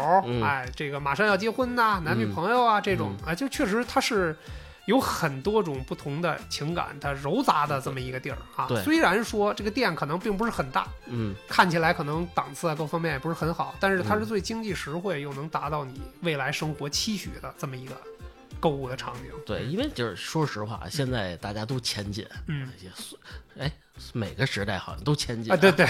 [0.44, 4.36] 哎，这个马上要结婚呐，男女朋友啊，这种，啊，就确实它是。
[4.86, 8.68] 有很多种不同的情感，它糅杂的这么一个地儿啊。
[8.84, 17.96] 虽然说这个店可能并不是很大，嗯，看起来可能档次啊各方面也不是很好，但是它是最经济实惠，又能达到你未来生活期许的这么一个
[18.60, 19.32] 购物的场景。
[19.46, 23.72] 对，因为就是说实话，现在大家都钱紧，嗯，也哎，
[24.12, 25.56] 每个时代好像都钱紧啊。
[25.56, 25.88] 对对，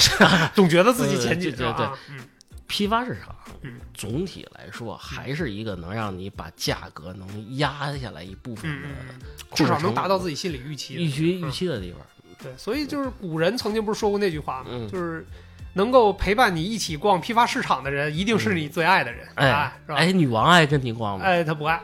[0.53, 2.19] 总觉得自己钱紧，对对，嗯。
[2.67, 8.87] 批发市场，嗯，总体来说还是一个能让你把价格能压下来一部分的，
[9.53, 12.01] 至少能达到自己心理预期、预期预期的地方。
[12.41, 14.87] 对，所以就是古人曾经不是说过那句话吗？
[14.91, 15.25] 就是。
[15.73, 19.95] 能够陪伴你一起逛批发市场的人，一定是你最爱的人，哎，是吧？
[19.97, 21.25] 哎，女王爱跟你逛吗？
[21.25, 21.79] 哎，她不爱，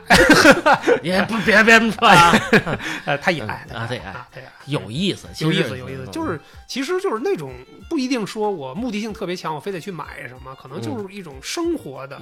[1.02, 2.32] 也不别别说啊，
[3.04, 7.52] 呃， 她也爱她也，爱，对，有意思，有意思，有意思，就是其实就是那种
[7.88, 12.20] 不一定说我目的性特别强，我非得去买什么，可能就是一种生活的。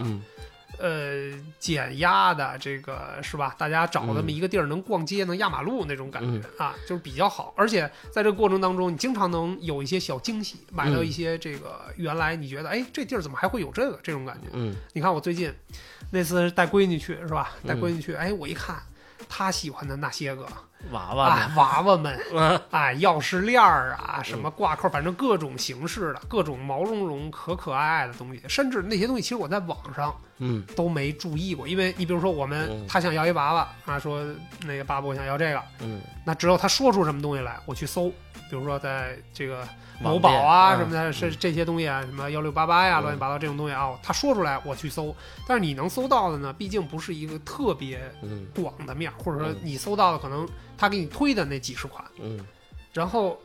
[0.78, 3.54] 呃，减压的这个是吧？
[3.58, 7.52] 大家找那么一个地儿能逛街、能压马路那种感觉啊，就是比较好。
[7.56, 14.48] 而且在这个过程当中，你经常能有一些小惊喜，买到一些这个原来你觉得哎，这地儿怎么还会有这个这种感觉？
[14.52, 15.52] 嗯，你看我最近
[16.12, 17.52] 那次带闺女去是吧？
[17.66, 18.76] 带闺女去，哎，我一看
[19.28, 20.46] 她喜欢的那些个。
[20.92, 22.16] 娃娃，娃娃们，
[22.70, 31.66] 啊，钥匙链儿啊，什么挂扣，反正各种形式的，各种毛茸茸、可可爱爱的东西，甚至那些东西，其实我在网上，嗯，都没注意过。
[31.66, 34.24] 因为你比如说，我们他想要一娃娃啊，说
[34.64, 38.08] 那个爸爸我想要这个，嗯，那只有他说出什么东西来，我去搜，
[38.48, 39.66] 比如说在这个。
[40.00, 45.12] 某宝啊什么的，是这些东西啊，什么幺六八八呀，乱七八糟这种东西啊，他说出来我去搜，
[45.44, 48.00] 但是你能搜到的呢，毕竟不是一个特别
[48.54, 52.38] 广的面，或者说你搜到的可能他给你推的那几十款，嗯，
[52.92, 53.36] 然后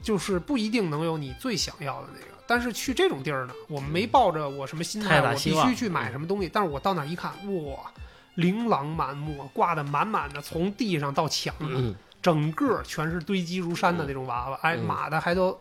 [0.00, 2.37] 就是不一定能有你最想要的那个。
[2.48, 6.50] 但是去这种地儿呢，我们没抱着我什么心态，我必须去买什么东西。
[6.52, 7.30] 但是我到那一看，
[7.64, 7.92] 哇，
[8.36, 15.56] 琳琅满目，挂的满满的，从地上到墙上，整个全是堆积如山的那种娃娃，哎，码的还都。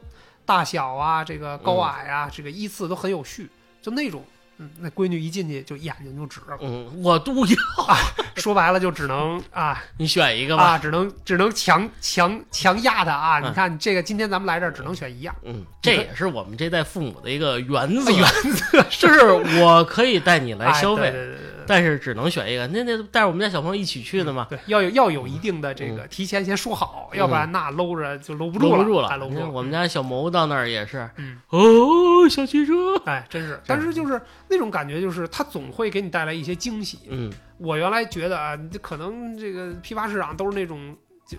[0.47, 3.49] 大小啊，这个高矮啊，这个依次都很有序，
[3.81, 4.23] 就那种，
[4.59, 7.55] 嗯，那闺女一进去就眼睛就直了，嗯，我都要，
[8.37, 13.39] 说白了就只能啊，你选一个吧，只能只能强强强压他啊！
[13.39, 21.11] 你看这个，今天咱们来这儿只能选一样，嗯，这也是我们这代父母的一个原则，原则就是我可以带你来消费。
[21.11, 21.56] 对对对。
[21.67, 24.47] 但是只能选一个，那那带着我们家小朋友一起去的嘛？
[24.49, 28.77] 对，要有要有一定的这个提前先说好，要不然那搂着就搂不住了。
[28.77, 29.51] 搂不住了，搂不住。
[29.51, 33.59] 我们家小谋到那儿也是，嗯，哦，小汽车，哎，真是。
[33.65, 36.99] 但是就是那种感觉，就是它总会给你带来一些惊喜。
[37.09, 40.95] 嗯，我原来觉得啊，可能这个批发市场都是那种，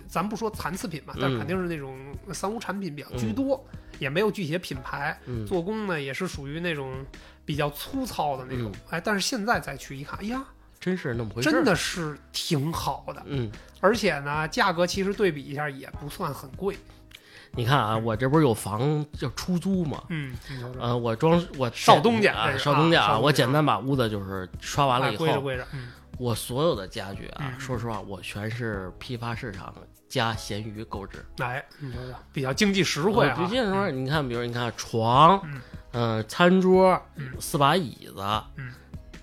[0.07, 1.97] 咱不说残次品嘛，但肯定是那种
[2.31, 3.63] 三无产品比较居多，
[3.97, 6.93] 也没有具体的品牌，做工呢也是属于那种
[7.49, 8.71] 比较粗糙的那种。
[8.91, 10.39] 哎，但是现在再去一看，哎呀。
[10.79, 16.77] 真是那么回事，真的是挺好的，嗯，而且呢，价格其实对比一下也不算很贵。
[17.51, 20.03] 你看啊，我这不是有房就出租吗？
[20.09, 20.31] 嗯，
[20.79, 25.67] 呃，我装我少东家啊，少东家啊，我简单把屋子就是刷完了以后，归着归着，
[26.19, 29.75] 我所有的家具啊，说实话，我全是批发市场
[30.07, 31.25] 加闲鱼购置。
[31.39, 33.35] 哎，你说说，比较经济实惠啊。
[33.35, 35.41] 最近说，你看，比如你看床，
[35.91, 37.01] 嗯，餐桌，
[37.39, 38.21] 四把椅子，
[38.57, 38.71] 嗯。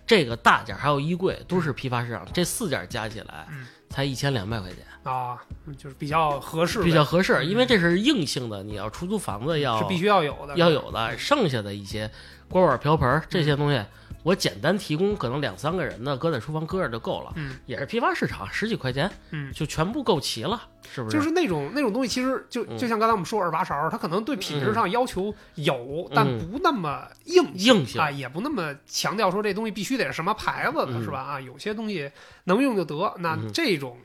[0.07, 3.45] 这个大件还有衣柜都是批发市场，这四件加起来，
[3.91, 4.79] 才一千两百块钱。
[5.03, 5.37] 啊，
[5.77, 12.09] 就是比较合适，比较合适，因为这是硬性的，你要出租房子要是必须要有的，要有的，剩下的一些
[12.49, 13.85] 锅碗瓢盆这些东西。
[14.27, 17.33] 我简单提供可能两三个人的，搁在厨房搁着就够了。
[17.37, 20.61] 嗯，也是批发市场，十几块钱，嗯，就全部够齐了，
[20.93, 21.17] 是不是？
[21.17, 31.21] 就是那种那种东西，其实就就像刚才我们说耳把勺，它可能对品质上要求有，但不那么硬硬性啊，也不那么强调说这东西必须得是什么牌子的，是吧？
[31.21, 32.11] 啊，有些东西
[32.45, 33.15] 能用就得。
[33.21, 33.97] 那这种，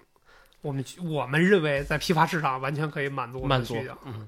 [0.62, 4.28] 我们我们认为在批发市场完全可以满足满足，嗯。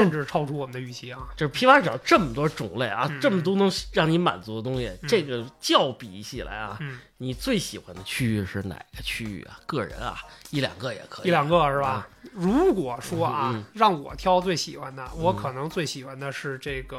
[0.00, 1.18] 甚至超出我们的预期啊！
[1.36, 6.78] 就是批发市场这么多种类啊，这么多能让你满足的东西，这个较比起来啊，
[7.24, 9.58] 你最喜欢的区域是哪个区域啊？
[9.64, 10.18] 个人啊，
[10.50, 12.06] 一两个也可以，一两个是吧？
[12.34, 16.98] 如果说啊，让我挑最喜欢的，我可能最喜欢的是这个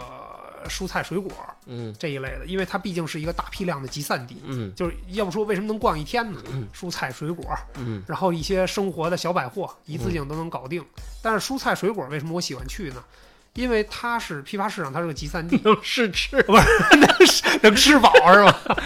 [0.68, 1.32] 蔬菜水果，
[1.68, 6.42] 嗯，这一类的，因为它毕竟是一个大批量的集散地，嗯，就是要不说为什么能逛一天呢？
[6.74, 10.84] 蔬菜水果，嗯，然后一些生活的小百货，一次性都能搞定。
[11.22, 13.04] 但是蔬菜水果为什么我喜欢去呢？
[13.54, 16.64] 因为它是批发市场，它是个集散地，能试吃不是
[17.00, 18.78] 能吃能吃饱是吧？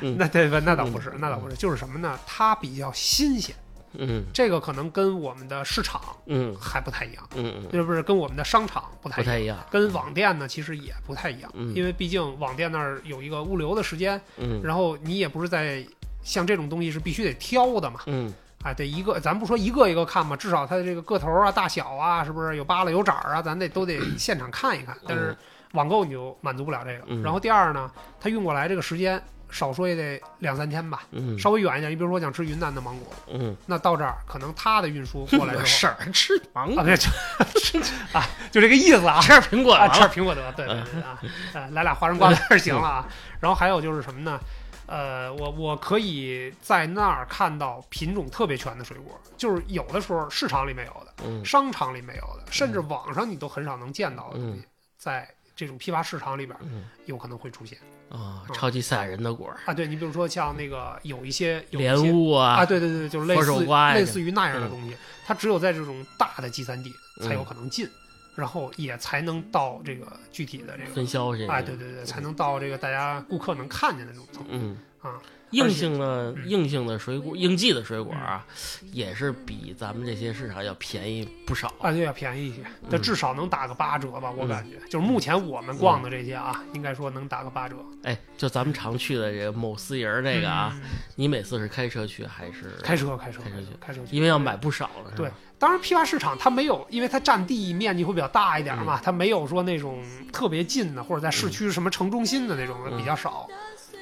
[0.00, 0.58] 那对不？
[0.60, 2.18] 那倒不是，那倒不是，就是什么呢？
[2.26, 3.54] 它比较新鲜。
[3.98, 9.24] 嗯，这个可能跟我们的市场嗯还不太一样，嗯嗯，是不是跟我们的商场不太一样？
[9.24, 15.82] 不太一样，跟网店呢，其实也不太一样，嗯因为毕竟网店那儿有一个物流的时间，嗯然后你也不是在
[16.22, 18.30] 像这种东西是必须得挑的嘛，嗯
[18.62, 24.94] 啊，得一个，咱不说一个一个看嘛，至少它的这个个头啊、大小啊，是不是有扒拉有褶儿啊，咱得都得 现场看一看。
[25.08, 25.34] 但是
[25.72, 27.04] 网购你就满足不了这个。
[27.06, 31.90] 嗯然后第二呢，它运过来这个时间少说也得两三天吧，嗯稍微远一点。
[31.90, 37.80] 你比如说我想吃云南的芒果，嗯，那到这儿可能它的运输过来之后， 事儿吃芒啊，果，对，就
[38.12, 39.20] 啊，就这个意思啊。
[39.20, 41.20] 吃点苹果啊，吃点，苹果得，对对对啊，
[41.54, 43.08] 呃，来俩花生瓜子儿 行了啊。
[43.40, 44.38] 然后还有就是什么呢？
[44.86, 54.62] 呃，我我可以在那儿看到品种特别全的水果，就是有的时候市场里没有的，嗯商场里没有的，甚至网上你都很少能见到的东西，
[54.96, 57.78] 在这种批发市场里边嗯有可能会出现
[58.10, 59.74] 啊，超级赛亚人的果儿，啊。
[59.74, 63.64] 对你比如说像那个有一些莲雾啊啊，，对对对，就是类似
[63.94, 66.92] 类似于那样的嗯东西，它只有在这种大的集散地
[67.22, 67.88] 才有嗯可能进，
[68.36, 74.78] 然后也才能到这个具体的这个分销这个，哎，对对对，才能到这个大家顾客能看见的那种程度嗯。
[75.00, 75.14] 啊。
[75.50, 76.48] 硬性的嗯。
[76.48, 78.44] 硬性的水果，应季的水果啊，
[78.92, 81.72] 也是比咱们这些市场要便宜不少。
[81.80, 84.48] 啊，对，要便宜一些，这嗯至少能打个八折吧，我嗯。
[84.48, 84.76] 感觉。
[84.88, 87.76] 就是目前我们逛的这些啊，应该说能打个八折。
[88.02, 90.82] 哎，就咱们常去的这个某私营这个啊，嗯，
[91.16, 92.70] 你每次是开车去还是？
[92.82, 93.66] 开车开车开车去。
[93.80, 102.96] 开车去，因为要买不少了，对，当然，批发市场它没有，因为它占地面积会比较大一点嗯嘛，它没有说那种特别近的，或者在市区什么城中心的那种嗯。
[102.96, 103.48] 比较少。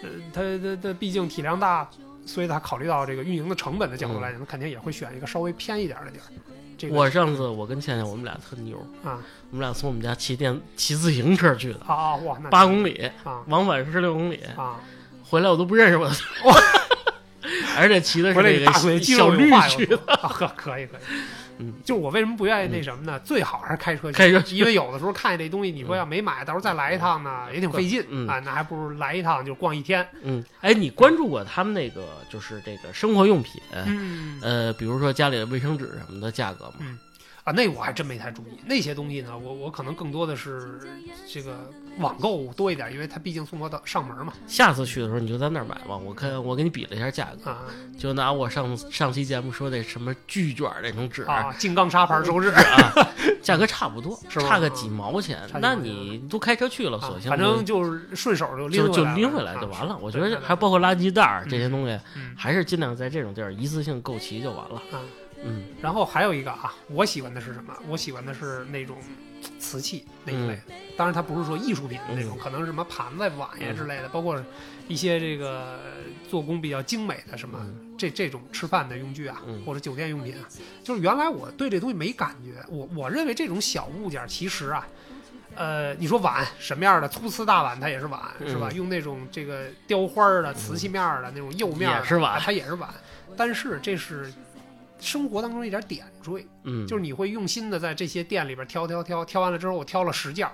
[0.05, 1.89] 呃，它它它毕竟体量大，
[2.27, 6.23] 所以他考虑到这个运营的成本的角度来讲，它肯定也会选一个稍微偏一点的地儿。
[6.77, 9.19] 这个我上次我跟倩倩我们俩特牛，啊
[9.51, 14.81] 我们俩从我们家骑电骑自行车去的，啊啊哇，那八公里，啊往返十六公里，啊，
[15.23, 16.11] 回来我都不认识我。
[17.77, 21.01] 而且骑的是回来那个你大腿肌小绿去有说啊，呵，可以可以。
[21.59, 23.19] 嗯，就是我为什么不愿意那什么呢？
[23.21, 28.39] 最好还是开车去，开车去因为有的时候看见这东西，你说要没买，到时候再来一趟呢，也挺费劲嗯啊。
[28.45, 30.07] 那还不如来一趟就逛一天。
[30.23, 36.99] 嗯，哎，你关注过他们那个就是这个生活用品，嗯呃，比如说家里的卫生纸什么的价格吗？
[37.45, 38.59] 啊，那我还真没太注意。
[38.65, 40.81] 那些东西呢，我我可能更多的是
[41.29, 44.33] 这个网购多一点，因为它毕竟送货到上门嘛。
[44.47, 47.63] 下次去的时候你就在那儿买吧，我看我给你比了一下价格，啊
[47.99, 53.09] 就拿我上上期节目说那什么巨卷儿那种纸，啊，金刚砂牌手纸，啊，
[53.43, 59.97] 价格差不多，是差个几毛钱那你都开车去了，啊索性反正就是顺手就拎就拎回来啊就完了。
[60.01, 64.77] 我觉得还包括垃圾袋这些东西，嗯还是尽量在这种地儿一次性购齐就完了。
[64.93, 65.01] 啊。
[65.47, 67.75] 嗯然后还有一个啊，我喜欢的是什么？
[67.89, 68.97] 我喜欢的是那种
[69.59, 70.63] 瓷器那一类的。
[70.97, 74.41] 当然，它不是说艺术品的那种，嗯可能是什么盘子、碗呀之类的，包括
[74.89, 75.81] 一些这个
[76.29, 80.49] 做工比较精美的什么、嗯这这种吃饭的用具啊，嗯或者酒店用品啊。
[80.83, 84.87] 就是原来我对这东西没感觉，我我认为这种小物件其实啊。
[85.57, 88.69] 呃，你说碗什么样的粗瓷大碗，它也是碗，是吧？
[88.73, 92.93] 嗯用那种这个雕花的、瓷器面儿的那种釉面也是碗啊它也是碗。
[93.37, 94.33] 但是这是
[95.05, 100.49] 生活当中一点点缀，嗯，就是你会用心的在这些店里边挑挑挑，挑完了之后我挑了十件，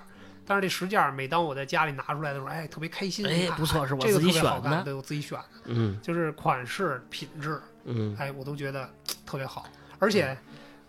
[0.45, 8.89] 但是这十件每当我在家里拿出来的时候，哎，特别开心，啊哎不错是我这个自己特别好选的看对我自己选的，嗯就是款式、品质，嗯哎，我都觉得
[9.25, 9.65] 特别好，
[9.97, 10.37] 而且。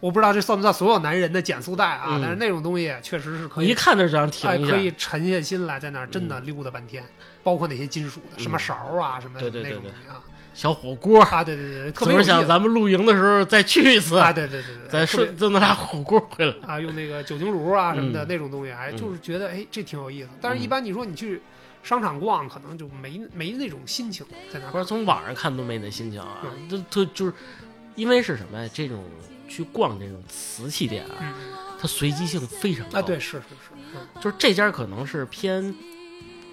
[0.02, 2.06] 我不知道这算不算所有男人的减速带啊？
[2.08, 4.72] 嗯但是那种东西确实是可以一看就想停哎，一下。
[4.72, 7.04] 可以沉下心来，在那儿真的溜达半天，
[7.42, 8.40] 包括那些金属的，嗯。
[8.40, 10.20] 什么勺啊，什么对对对那种东西啊，
[10.54, 16.54] 小火锅，啊，对对对，特别想咱们露营的时候再去一次，啊，对对对对，再顺就拿火锅回来。
[16.66, 18.96] 啊，用那个酒精炉啊什么的、嗯那种东西，哎，嗯。
[18.96, 20.28] 就是觉得哎这挺有意思。
[20.40, 21.40] 但是，一嗯般你说你去
[21.82, 24.70] 商场逛，可能就没没那种心情在那儿。
[24.70, 26.68] 不是从网上看都没那心情啊，嗯。
[26.68, 27.32] 就就就是
[27.94, 28.70] 因为是什么呀？
[28.74, 29.02] 这种
[29.48, 31.34] 去逛这种瓷器店啊，嗯。
[31.80, 32.98] 它随机性非常高。
[32.98, 34.06] 啊，对，是是是，嗯。
[34.20, 35.74] 就是这家可能是偏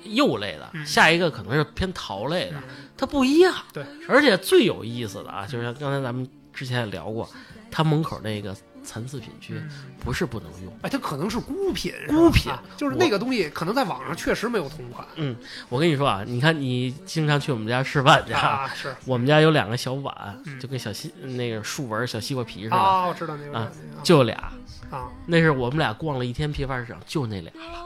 [0.05, 2.63] 釉类的，嗯下一个可能是偏陶类的，嗯
[2.97, 3.53] 它不一样。
[3.71, 7.29] 对，而且最有意思的啊，就是像刚才咱们之前也聊过，
[7.71, 9.69] 它门口那个残次品区嗯
[10.03, 10.77] 不是不能用。
[10.81, 15.35] 哎，它可能是孤品，孤品啊就是那个东西，可能在网上确实没有同款嗯
[15.69, 23.71] 我跟你说啊，你看你经常去我们家吃饭去，啊，是我们家有两个小碗，嗯就跟小西那个竖纹小西瓜皮似的，啊，我知道那个啊
[24.03, 24.51] 就俩。
[24.89, 27.85] 啊，那是我们俩逛了一天批发市场，就那俩了。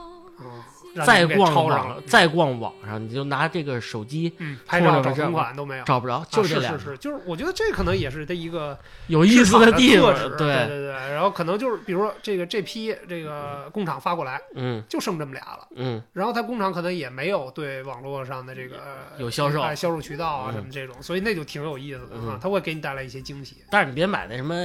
[1.05, 4.31] 再逛网，再逛网上，你就拿这个手机
[4.65, 8.77] 拍照找同款都没有，找不着，就这俩是是是，就是我觉得这可能也是它一个
[9.07, 10.93] 有意思的地方，对对对。
[11.13, 16.01] 然后可能就是比如说这个这批这个工厂发过来，嗯，就剩这么俩了，嗯。
[16.13, 18.77] 然后他工厂可能也没有对网络上的这个
[19.17, 23.57] 有销售销售渠道啊什么这种，所以那就挺有意思的啊，他会给你带来一些惊喜。
[23.71, 24.55] 但是你别买那什么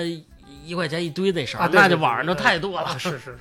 [0.65, 3.39] 一块钱一堆那啥，那就网上就太多了，是是是。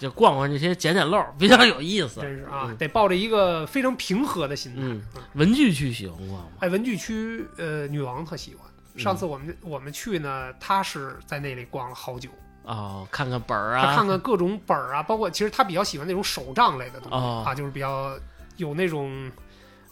[0.00, 2.22] 就逛逛这些捡捡漏， 比较有意思。
[2.22, 4.80] 真是啊，得抱着一个非常平和的心态。
[4.82, 5.02] 嗯，
[5.34, 6.48] 文具区喜欢逛吗？
[6.60, 8.66] 哎，文具区，呃，女王特喜欢。
[8.96, 12.30] 上次我们我们去呢，她是在那里逛了好久。
[12.62, 18.18] 哦，看看本儿啊，看看各种本儿啊，包括其实她比较喜欢那种手账类的东西啊，就是比较
[18.56, 19.30] 有那种。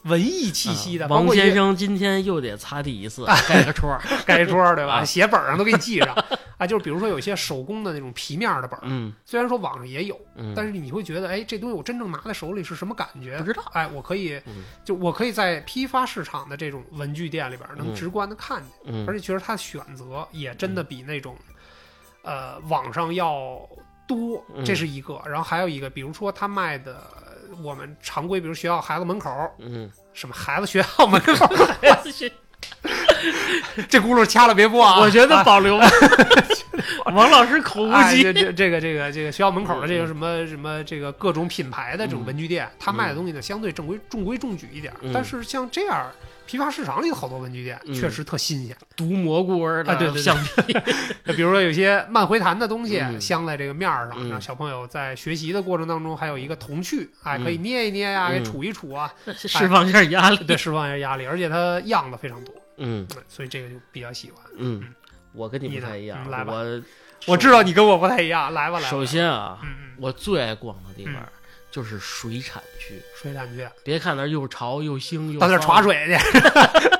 [0.04, 5.04] 文艺气息的，王先生今天又得擦地一次，盖个戳， 盖戳，对吧？
[5.04, 6.14] 写本上都给你记上
[6.56, 6.66] 啊。
[6.66, 10.18] 就是比如说有些手工的那种皮面的本，嗯，虽然说网上也有，
[10.54, 13.38] 但是你会觉得，哎，这东西我真正拿在手里是什么感觉？
[13.38, 13.62] 不知道。
[13.72, 14.40] 哎，我可以，
[14.84, 21.36] 就我可以在批发市场的这种文具店里边能直观的看见，而且确实它的选择也真的比那种，
[22.22, 23.60] 呃，网上要
[24.06, 24.44] 多。
[24.64, 27.02] 这是一个，然后还有一个，比如说他卖的。
[27.62, 31.46] 我们常规，比如学校孩子门口，嗯，什么孩子学校门口，
[31.80, 32.30] 孩子学，
[33.88, 34.98] 这轱辘掐了别播啊！
[35.00, 35.78] 我觉得保留。
[37.14, 46.06] 王老师口无机，这这这个这个这个学校门口的这个什么什么这个各种品牌的这种文具店，他卖的东西呢相对正规中规中矩一点，但是像这样。
[46.48, 50.72] 批发市场里的好多文具店确实特新鲜，毒蘑菇味的对橡皮。
[51.36, 60.38] 比如说有些慢回弹的东西镶在这个面上，让小朋友在学习的过程当中还有一个童趣，哎，可以捏一捏呀，给杵一杵啊， 释放一下压力。
[60.38, 62.54] 对，释放一下压力，而且它样子非常多。
[62.78, 64.42] 嗯，所以这个就比较喜欢。
[64.56, 64.82] 嗯，
[65.34, 66.54] 我跟你不太一样，来吧。
[66.54, 66.82] 我
[67.26, 68.88] 我知道你跟我不太一样，来吧来。
[68.88, 69.58] 首先啊，
[69.98, 71.14] 我最爱逛的地方。
[71.70, 76.12] 就是水产区，水产区，别看那又潮又腥，又到那耍水去，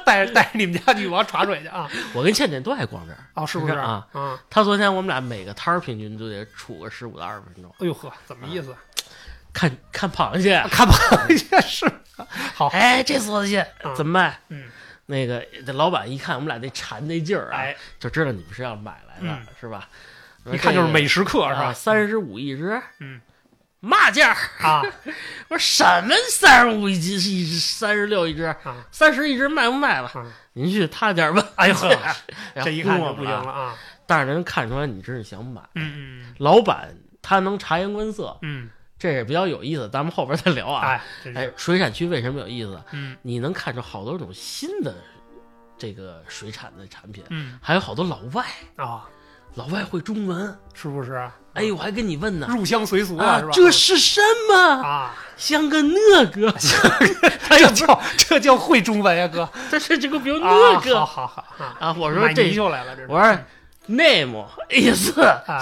[0.05, 1.89] 带着带着你们家女王耍水去啊！
[2.15, 4.07] 我跟倩倩都爱逛这儿，哦，是不是啊？
[4.13, 7.75] 啊，他昨天我们俩每个摊儿平均都得杵个十五到二十分钟。
[7.79, 8.75] 哎呦呵，怎么意思？
[9.53, 11.91] 看看螃蟹，看螃蟹是
[12.55, 12.69] 好。
[12.77, 13.67] 哎，这梭子蟹
[13.97, 14.39] 怎么卖？
[14.49, 14.69] 嗯，
[15.07, 17.65] 那个这老板一看我们俩那馋那劲儿啊，
[17.99, 19.89] 就知道你们是要买来的，是吧？
[20.53, 21.73] 一看就是美食客，是吧？
[21.73, 23.21] 三十五一只，嗯。
[23.81, 24.83] 嘛价啊？
[25.49, 28.55] 我说什么三十五一只，一只三十六一只，
[28.91, 30.13] 三十一只卖不卖吧？
[30.55, 31.45] 您去他家问。
[31.57, 31.91] 哎呦呵，
[32.65, 33.75] 这一看就不行了啊！
[34.07, 35.61] 但是能看出来你真是想买。
[35.75, 36.35] 嗯嗯。
[36.39, 38.69] 老板他能察言观色，嗯，
[38.99, 39.89] 这也比较有意思。
[39.91, 40.87] 咱们后边再聊啊。
[40.87, 41.03] 哎，
[41.35, 42.83] 哎，水产区为什么有意思？
[42.93, 44.95] 嗯，你能看出好多种新的
[45.77, 48.45] 这个水产的产品，嗯，还有好多老外
[48.77, 49.07] 啊。
[49.59, 51.21] 老外会中文是不是？
[51.55, 53.51] 哎，我还跟你问呢，入乡随俗啊，是吧？
[53.53, 55.13] 这是什么啊？
[55.37, 56.55] 像个那个，
[57.51, 59.49] 这叫这叫会中文呀，哥。
[59.69, 61.45] 这是这个比如那个，好好好
[61.81, 61.93] 啊！
[61.99, 63.37] 我说这就来了，这我说
[63.87, 65.11] name is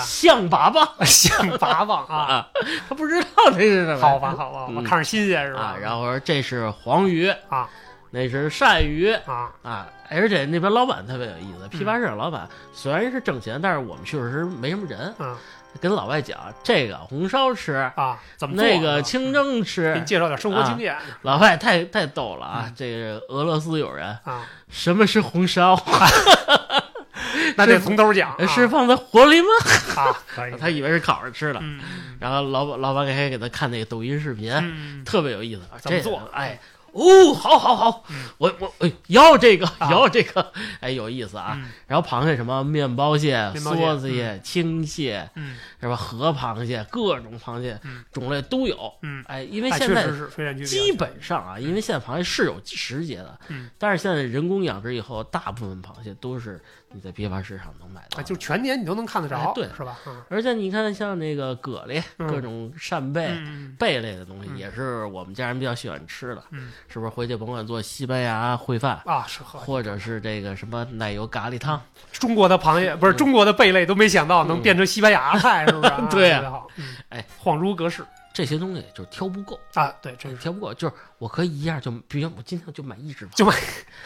[0.04, 2.46] 象拔蚌，象拔蚌 啊！
[2.90, 5.74] 他不知道这是什么，好吧好吧，我看着新鲜是吧？
[5.80, 7.66] 然后我说这是黄鱼啊，
[8.16, 9.86] 那是鳝鱼啊啊。
[10.08, 15.12] 而且那边老板特别有意思，批发市场老板虽然是挣钱，但是我们确实没什么人。
[15.18, 15.36] 嗯，
[15.80, 20.96] 跟老外讲这个红烧吃啊，怎么那个清蒸吃，给你介绍点生活经验。
[21.22, 22.72] 老外太太逗了啊！
[22.76, 25.76] 这个俄罗斯友人啊，什么是红烧？
[27.56, 29.48] 那得从头讲，是放在火里吗？
[29.96, 30.54] 啊， 可以。
[30.56, 31.58] 他以为是烤着吃的。
[31.60, 31.80] 嗯，
[32.20, 34.52] 然后老板老板给给他看那个抖音视频，
[35.04, 35.62] 特别有意思。
[35.80, 36.22] 怎么做？
[36.32, 36.56] 哎。
[36.96, 38.04] 哦，好，好，好，
[38.38, 41.60] 我我哎，要这个，要这个，哎，有意思啊。
[41.86, 45.94] 然后螃蟹什么面包蟹、梭子蟹、青蟹，嗯，是吧？
[45.94, 47.78] 河螃蟹，各种螃蟹
[48.10, 48.90] 种类都有。
[49.02, 50.06] 嗯，哎，因为现在
[50.64, 56.62] 基本上啊，因为现在螃蟹是有时节的，嗯，但是现在人工养殖以后，大部分螃蟹都是
[56.96, 59.98] 你在批发市场能买到，就全年你都能看得着，对，是吧？
[60.30, 63.30] 而且你看，像那个蛤蜊，各种扇贝、
[63.78, 66.42] 贝类的东西，也是我们家人比较喜欢吃的。
[66.50, 66.72] 嗯。
[66.88, 71.80] 是不是回去甭管做西班牙烩饭啊，是喝，或者是这个什么奶油咖喱汤，
[72.12, 75.92] 中国的螃蟹不是中国的贝类都没想到能变成西班牙菜，是不是？
[76.10, 76.66] 对好，
[77.10, 78.02] 哎，恍如隔世。
[78.36, 80.74] 这些东西就是挑不够啊，对，真是挑不够。
[80.74, 83.56] 就是我可以一样就，比如我今天就买一只，就买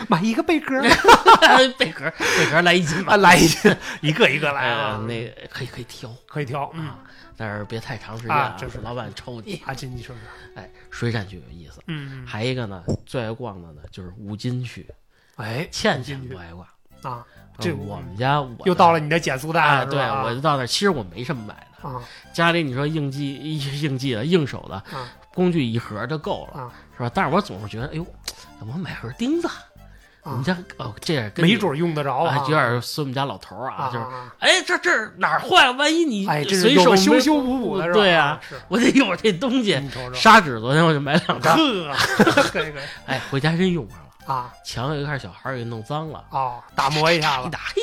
[0.08, 0.80] 买一个贝壳，
[1.76, 2.08] 贝壳
[2.38, 4.98] 贝壳来一斤吧，来一斤，一个一个来啊。
[4.98, 6.94] 那可以可以挑，可以挑，嗯，
[7.36, 10.14] 但是别太长时间啊，就是老板抽你啊，经济说
[10.54, 14.86] 哎，水产区有意思，嗯，还一个呢，最爱逛的呢就是五金区，
[15.34, 16.68] 哎，倩倩不爱逛，
[17.02, 17.26] 啊。
[17.60, 20.66] 这我们家我又到了你的减速带了，对，我就到那。
[20.66, 22.00] 其实我没什么买的啊，
[22.32, 23.34] 家里你说应季
[23.82, 24.82] 应季的应手的
[25.34, 27.10] 工具一盒就够了，是吧？
[27.14, 28.06] 但是我总是觉得，哎呦，
[28.60, 29.48] 要不买盒钉子？
[30.22, 34.04] 我们家哦，这也没准用得着啊，有点随我们家老头儿啊，就是
[34.38, 35.70] 哎，这这哪儿坏？
[35.70, 37.94] 万一你随手修修补补的是吧？
[37.94, 38.38] 对啊，
[38.68, 39.80] 我得有这东西。
[40.12, 41.56] 砂纸，昨天我就买两张，
[42.52, 42.82] 可以可以。
[43.06, 44.09] 哎，回家真用上了。
[44.26, 47.82] 啊，墙有一块小孩给弄脏了，哦，打磨一下子，一打，嘿，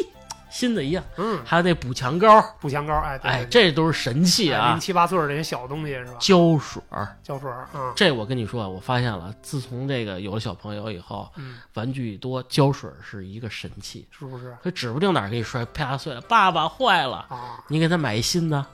[0.49, 1.03] 新的一样。
[1.17, 6.15] 嗯，还有那补墙膏，补墙膏，哎，哎，这都是神器啊，七八岁这些小东西是吧？
[6.19, 6.81] 胶水，
[7.21, 14.55] 胶水，嗯，这我跟你说啊，我发现了，自从这个有了小朋友以后，嗯，玩具多，胶水是一个神器，是不是？
[14.63, 18.65] 他指不定哪儿给你摔啪碎了，爸爸坏了啊，你给他买一新的，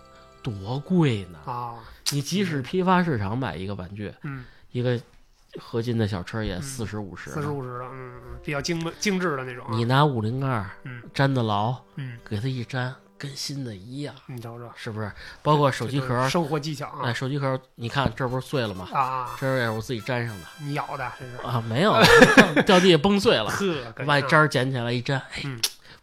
[0.44, 1.74] 多贵呢啊！
[2.12, 5.00] 你即使批发市场买一个玩具，嗯，一个。
[5.60, 9.66] 合金的小车也四十五十，四十五十的，嗯嗯，比较精精致的那种。
[9.72, 14.14] 你拿五零二，嗯，粘的牢，嗯，给它一粘，跟新的一样。
[14.26, 15.12] 你瞅瞅，是不是？
[15.42, 17.02] 包括手机壳，生活技巧啊！
[17.04, 18.88] 哎，手机壳，你看这不是碎了吗？
[18.94, 20.46] 啊，这也是我自己粘上的。
[20.62, 21.48] 你咬的这是？
[21.48, 21.94] 啊，没有，
[22.66, 23.46] 掉地下崩碎了。
[23.46, 23.76] 呵，
[24.06, 25.44] 把渣捡起来一粘，哎，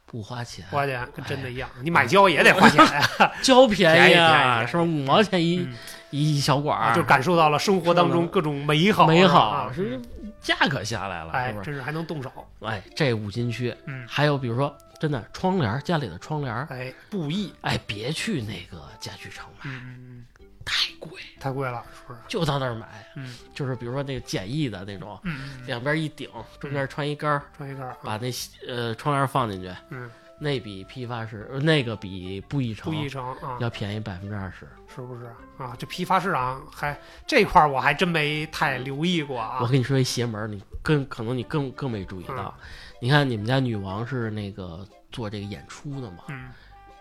[0.07, 1.69] 不花钱，不花钱，跟真的一样。
[1.83, 3.09] 你买胶也得花钱呀，
[3.43, 5.69] 胶便宜啊，是不是五毛钱一
[6.11, 6.95] 一小管？
[6.95, 10.01] 就感受到了生活当中各种美好，美好是。
[10.41, 20.25] 价格下来了，哎，真是还能动手，哎，这五金区，嗯，还有比如说，真的窗帘，家里的窗帘，哎，布艺，哎，别去那个家具城买，嗯
[20.65, 22.21] 太贵，太贵了，是不是？
[22.27, 22.87] 就到那儿买，
[23.17, 26.27] 嗯，就是比如说那个简易的那种，嗯，两边一顶，
[26.59, 28.33] 中间穿一杆儿，穿一杆儿，把那
[28.67, 30.11] 呃窗帘放进去，嗯。
[30.41, 35.27] 那比批发市那个比布艺城布艺城啊要便宜百分之二十，是不是
[35.59, 35.77] 啊？
[35.79, 39.59] 这批发市场还这块我还真没太留意过啊。
[39.61, 42.55] 我跟你说一邪门，你更可能你更更没注意到。
[43.01, 46.25] 你看你们家女王是那个做这个演出的嘛？
[46.29, 46.51] 嗯，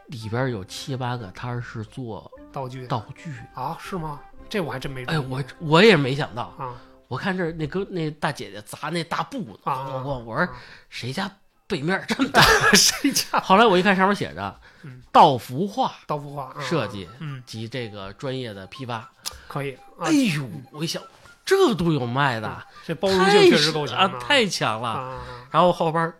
[0.08, 3.78] 里边有七八个，他是做道具道具啊？
[3.80, 4.20] 是吗？
[4.50, 5.06] 这我还真没。
[5.06, 6.76] 哎，我我也没想到啊！
[7.08, 10.54] 我看这那哥那大姐姐砸那大布子，我我我说
[10.90, 11.32] 谁家？
[11.70, 12.42] 背面这么大，
[12.74, 13.40] 谁家？
[13.42, 14.60] 后来我一看，上面写着
[15.14, 19.08] “道服画”，道服画设计，嗯，及这个专业的批发，
[19.48, 19.78] 可以。
[20.00, 21.00] 哎呦，我一想，
[21.46, 25.22] 这都有卖的，这包容性确实够强啊，太强了。
[25.52, 26.12] 然后后边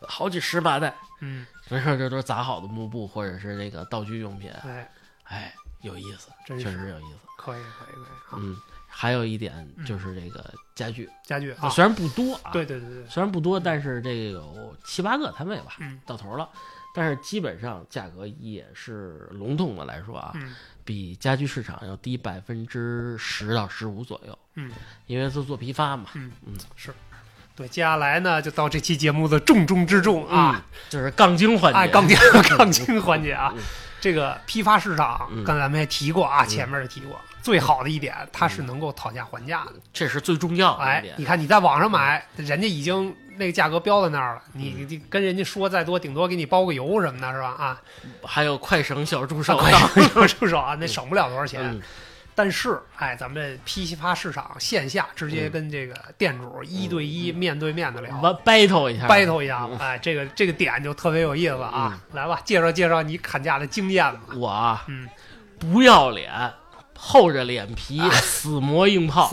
[0.00, 4.50] 好几十把袋，嗯，没事，这都是砸好的幕布或者是那个道具用品。
[4.64, 4.90] 哎，
[5.22, 7.18] 哎，有意思，确实有意思。
[7.36, 7.94] 可以，可以，
[8.28, 8.40] 可以。
[8.40, 8.56] 嗯。
[9.00, 9.54] 还有一点
[9.86, 16.48] 就是这个家具，家具啊，虽然不多啊，对对对对，虽然不多，但是这个有七八个摊位吧，嗯，到头了，
[16.92, 20.52] 但是基本上价格也是笼统的来说啊，嗯，
[20.84, 24.68] 比家居市场要低百分之十到十五左右，嗯，
[25.06, 26.54] 因为是做批发嘛，嗯嗯。
[26.74, 26.92] 是，
[27.54, 32.18] 对，接下来呢就到这期节目的重中之重啊，就是杠精环节，杠精
[32.58, 33.54] 杠精环节啊，
[34.00, 37.18] 这个批发市场，刚才咱们也提过啊，前面也提过。
[37.40, 41.02] 最好的一点，它是能够讨价还价的，这是最重要的哎。
[41.16, 47.48] 你看你在网上买，人家已经那个价格标在那儿了，你你跟人家说再多，顶多给你包个邮什么的，是吧？
[47.58, 47.80] 啊，
[48.22, 51.80] 还有快省小助手， 快省小助手啊，那省不了多少钱。
[52.38, 58.14] 但是，哎，咱们批发市场线下直接跟这个店主一对一、面对面的聊
[58.44, 61.98] ，battle 一下，battle 一下，哎，这个这个点就特别有意思啊！
[62.12, 64.20] 来吧，介绍介绍你砍价的经验吧。
[64.36, 65.08] 我啊，嗯，
[65.58, 66.30] 不要脸。
[67.00, 69.30] 厚着脸皮， 死磨硬泡，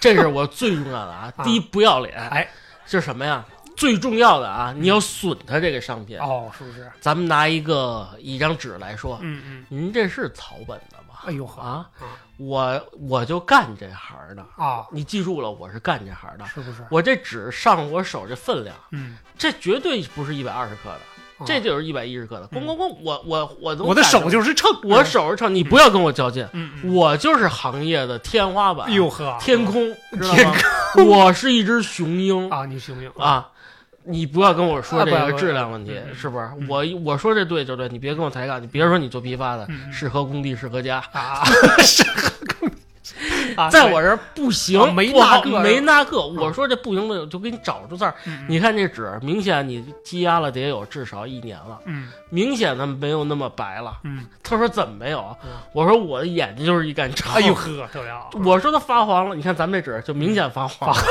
[0.00, 1.32] 这是我最重要的啊！
[1.44, 2.48] 第一，不要脸，哎，
[2.86, 3.44] 这是什么呀？
[3.76, 6.18] 最重要的啊，你要损他这个商品。
[6.18, 6.90] 哦，是不是？
[7.00, 11.14] 咱们拿一个一张纸来说，嗯嗯，您这是草本的吗？
[11.26, 11.60] 哎呦呵。
[11.60, 11.90] 啊，
[12.38, 16.86] 我我就干这行的啊，你记住了，我是干这行的，是不是？
[16.90, 21.00] 我这纸上我手这分量，嗯，这绝对不是一百二十克的。
[21.46, 22.88] 这就是一百一十克的，咣咣咣！
[23.00, 30.52] 我我我我的手就是秤，我手是秤，你不要跟我较劲，嗯，我就是行业的天花板，哎呦呵，天空，天
[30.94, 33.50] 空，我是一只雄鹰啊，你雄鹰啊，
[34.08, 36.48] 你不要跟我说这个质量问题，嗯是不是？
[36.68, 40.98] 我我说这对就对，你别跟我抬杠，你别说你做批发的，适合工地适合家。
[41.12, 41.44] 啊，
[41.80, 42.30] 适 合
[43.70, 46.20] 在我这儿不行，没那个，没那个。
[46.20, 48.14] 我说这不行的，就给你找出字儿。
[48.48, 51.78] 你看这纸，明显你积压了得有至少一年了。
[51.86, 53.98] 嗯，明显的没有那么白了。
[54.04, 55.36] 嗯， 他说怎么没有？
[55.72, 57.32] 我说我的眼睛就是一杆秤。
[57.32, 57.88] 哎呦呵。
[58.44, 60.94] 我说它发黄了，你看咱们这纸就明显发黄。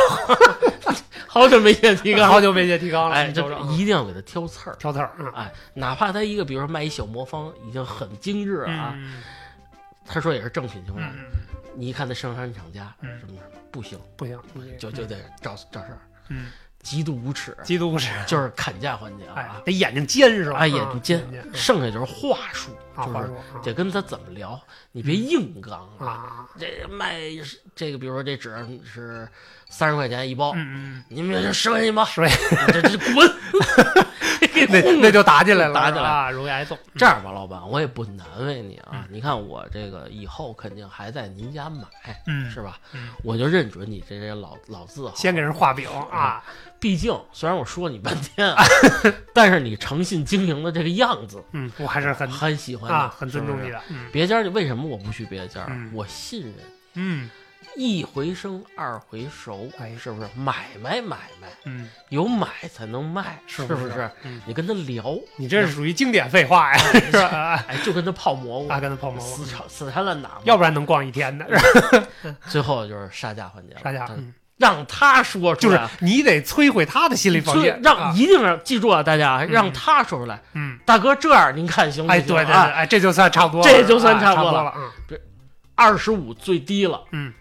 [1.28, 3.16] 好久没写提纲， 好久没写提纲了。
[3.16, 5.12] 哎，就一定要给他挑刺儿，挑刺儿。
[5.36, 8.96] 哎，哪怕他一个，比如说卖一小魔方，已经很精致了啊。
[10.06, 11.06] 他说也是正品情况。
[11.78, 13.40] 你一看那生产厂家什么
[13.72, 14.40] 不行，不行，
[14.80, 16.00] 就就得找找事儿。
[16.30, 16.52] 嗯，
[16.82, 20.58] 极度无耻，极度无耻，就是砍价环节啊，得眼睛尖是吧？
[20.58, 21.24] 哎，眼睛尖，
[21.54, 23.30] 剩下就是话术，就是
[23.64, 24.60] 得跟他怎么聊，
[24.92, 26.50] 你别硬刚啊。
[26.58, 27.20] 这卖
[27.76, 29.28] 这个，比如说这纸是
[29.70, 30.58] 三十块钱一包，嗯
[31.00, 32.40] 嗯，你们就十块钱一包，十块钱，
[32.74, 33.32] 这这滚。
[34.70, 36.78] 那那就打起来了，打起来啊，容易挨揍。
[36.96, 39.06] 这样吧，老板，我也不难为你啊。
[39.10, 41.84] 你看我这个以后肯定还在您家买，
[42.26, 42.78] 嗯，是吧？
[43.24, 46.44] 我就认准你这些老老字号，先给人画饼啊。
[46.80, 48.64] 毕竟虽然我说你半天啊，
[49.34, 53.80] 但是你诚信经营的这个样子，嗯，我还是很很喜欢啊，很尊重你的。
[54.12, 55.66] 别家，为什么我不去别家？
[55.94, 56.54] 我信任。
[56.96, 57.30] 嗯。
[57.78, 61.48] 一回生，二回熟，哎，是不是买卖买卖？
[61.66, 64.10] 嗯，有买才能卖，是不是？
[64.48, 67.64] 你跟他聊，你这是属于经典废话呀，是吧？
[67.68, 71.46] 哎，就跟他泡蘑菇，啊，跟他泡蘑菇，死缠死缠烂打，要不然能逛一天呢。
[72.50, 74.10] 最后就是杀价环节，杀价，
[74.58, 80.42] 让他说出来，就是你得摧毁他的心理防线，让一定要记住啊，大家让他说出来。
[80.54, 82.20] 嗯，大哥，这样您看行不行？
[82.20, 84.74] 哎，对对对，哎，这就算差不多，这就算差不多了。
[84.76, 85.20] 嗯，
[85.76, 87.04] 二十五最低了。
[87.12, 87.32] 嗯。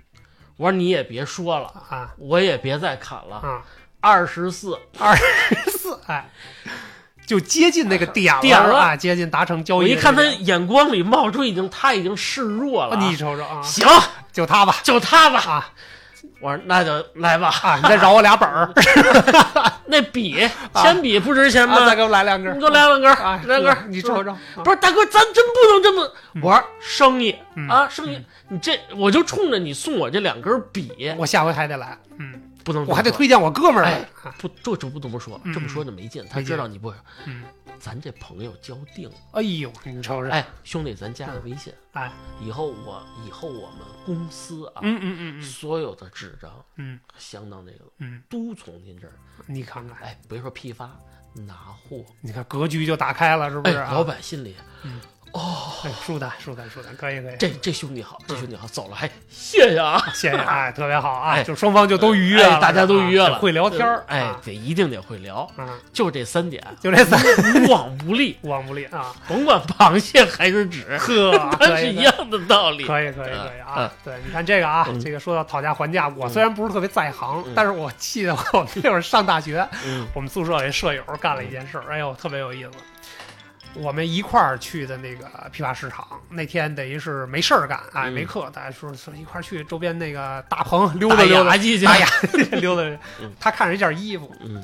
[0.56, 3.62] 我说你也别说了啊，我也别再砍了啊，
[4.00, 5.24] 二十四，二十
[5.70, 6.28] 四，哎，
[7.26, 9.78] 就接近那个点了啊，接近达成交易。
[9.78, 13.86] 我一看他眼光里冒出已经他已经示弱了，你瞅瞅啊，行，
[14.32, 15.70] 就他吧，就他吧啊。
[16.40, 18.70] 我说那就来吧啊，你再饶我俩本儿
[19.86, 20.36] 那笔
[20.74, 21.86] 铅笔不值钱吗？
[21.86, 26.12] 再给我来两根，你给我来两根啊，两根，你瞅瞅，不是大哥，咱真不能这么
[26.42, 28.22] 玩生意嗯啊，生意。
[28.48, 34.04] 你这我就冲着你送我这两根笔，我下回还得来，嗯，不能，我还得推荐我哥们儿来，
[34.38, 36.92] 不，这这不这么说，这么说就没劲，他知道你不，
[37.24, 37.44] 嗯，
[37.78, 42.10] 咱这朋友交定了，哎呦，你瞅瞅，哎，兄弟，咱加个微信，哎，
[42.42, 49.14] 以后我以后我们公司啊，嗯嗯嗯嗯，所有的纸张，嗯，相当这个，嗯，都从您这儿，
[49.46, 50.90] 你看看，哎，别说批发，
[51.34, 53.76] 拿货，你看格局就打开了，是不是？
[53.76, 54.56] 老板心里，
[55.36, 55.40] 嗯。
[55.40, 57.36] 哦，舒坦，舒坦，舒坦，可以，可以。
[57.38, 67.20] 这这兄弟好，这兄弟好，走了，还谢谢啊，谢谢， 哎，特别好啊，哎，就双方就都愉悦了，大家都愉悦了，会聊天儿，哎，得一定得会聊，嗯，就这三点，就这三，
[67.64, 79.66] 无往不利， 无往不利啊， 甭管螃蟹还是纸，呵，它是一样的道理，可以，可以，可以啊，对，你看这个啊，这个说到讨价还价，我虽然不是特别在行，但是我记得我那会儿上大学，
[80.14, 82.70] 我们宿舍有舍友干了一件事，哎呦，特别有意思。
[83.78, 92.06] 我们一块儿去的那个批发市场，那天等于是没事儿干，哎，没课，大家说说一块儿去周边那个大棚溜达溜达，打牙
[92.60, 92.98] 溜达。
[93.38, 94.62] 他看着一件衣服，嗯，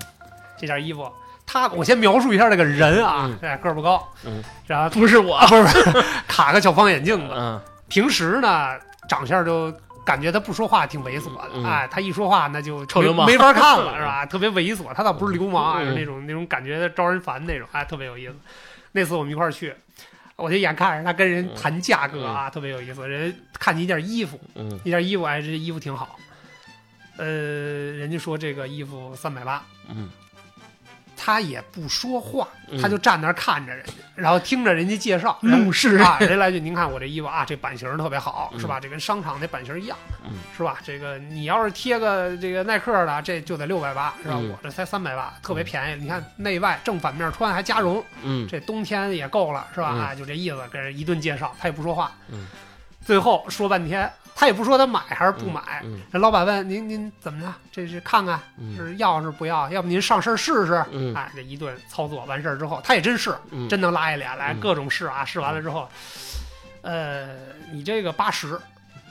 [0.59, 1.11] 这件衣服，
[1.47, 8.71] 他我先描述一下这个人啊，哎，个儿不高，嗯，然后不是我，不是不是， 卡个小方眼镜子，嗯，平时呢
[9.09, 9.73] 长相就
[10.05, 14.25] 感觉他不说话挺猥琐的，哎，他一说话那就臭流氓，没法看了是吧？
[14.27, 18.35] 特别猥琐，他倒不是流氓，啊那种那种感觉招人烦那种，哎，特别有意思。
[18.93, 19.75] 那次我们一块儿去，
[20.37, 23.09] 我就眼看着他跟人谈价格啊，特别有意思。
[23.09, 24.39] 人看见一件衣服，
[24.85, 26.19] 一件衣服，哎，这衣服挺好。
[27.17, 30.09] 呃，人家说这个衣服三百八，嗯，
[31.25, 32.49] 他也不说话，
[32.81, 38.81] 他就站那儿看着人家，然后听着人家介绍，怒视啊，人来句，您看我这衣服啊，这版型特别好，是吧？
[38.81, 39.97] 这跟商场那版型一样，
[40.57, 40.79] 是吧？
[40.83, 44.37] 这个你要是贴个这个耐克的，这就得六百八，是吧？
[44.37, 46.03] 我这才三百八，特别便宜。
[46.03, 49.91] 你看内外正反面穿还加绒，嗯，这冬天也够了，是吧？
[49.91, 52.49] 啊，就这意思，给人一顿介绍，他也不说话，嗯，
[53.05, 54.11] 最后说半天。
[54.43, 57.47] 他也不说他买还是不买，人老板问您您怎么着？
[57.71, 58.41] 这是看看
[58.77, 59.71] 是要是不要？
[59.71, 60.85] 要不您上身试试？
[61.15, 63.33] 哎，这一顿操作完事儿之后，他也真是
[63.71, 65.89] 真能拉一脸来，各种试啊，试完了之后，
[66.81, 67.37] 呃，
[67.71, 68.59] 你这个八十，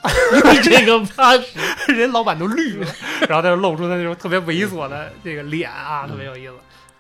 [0.52, 2.94] 你这个八十，人老板都绿了，
[3.30, 6.56] 然后他就露出他那种特别猥琐的这个脸啊，特别有意思，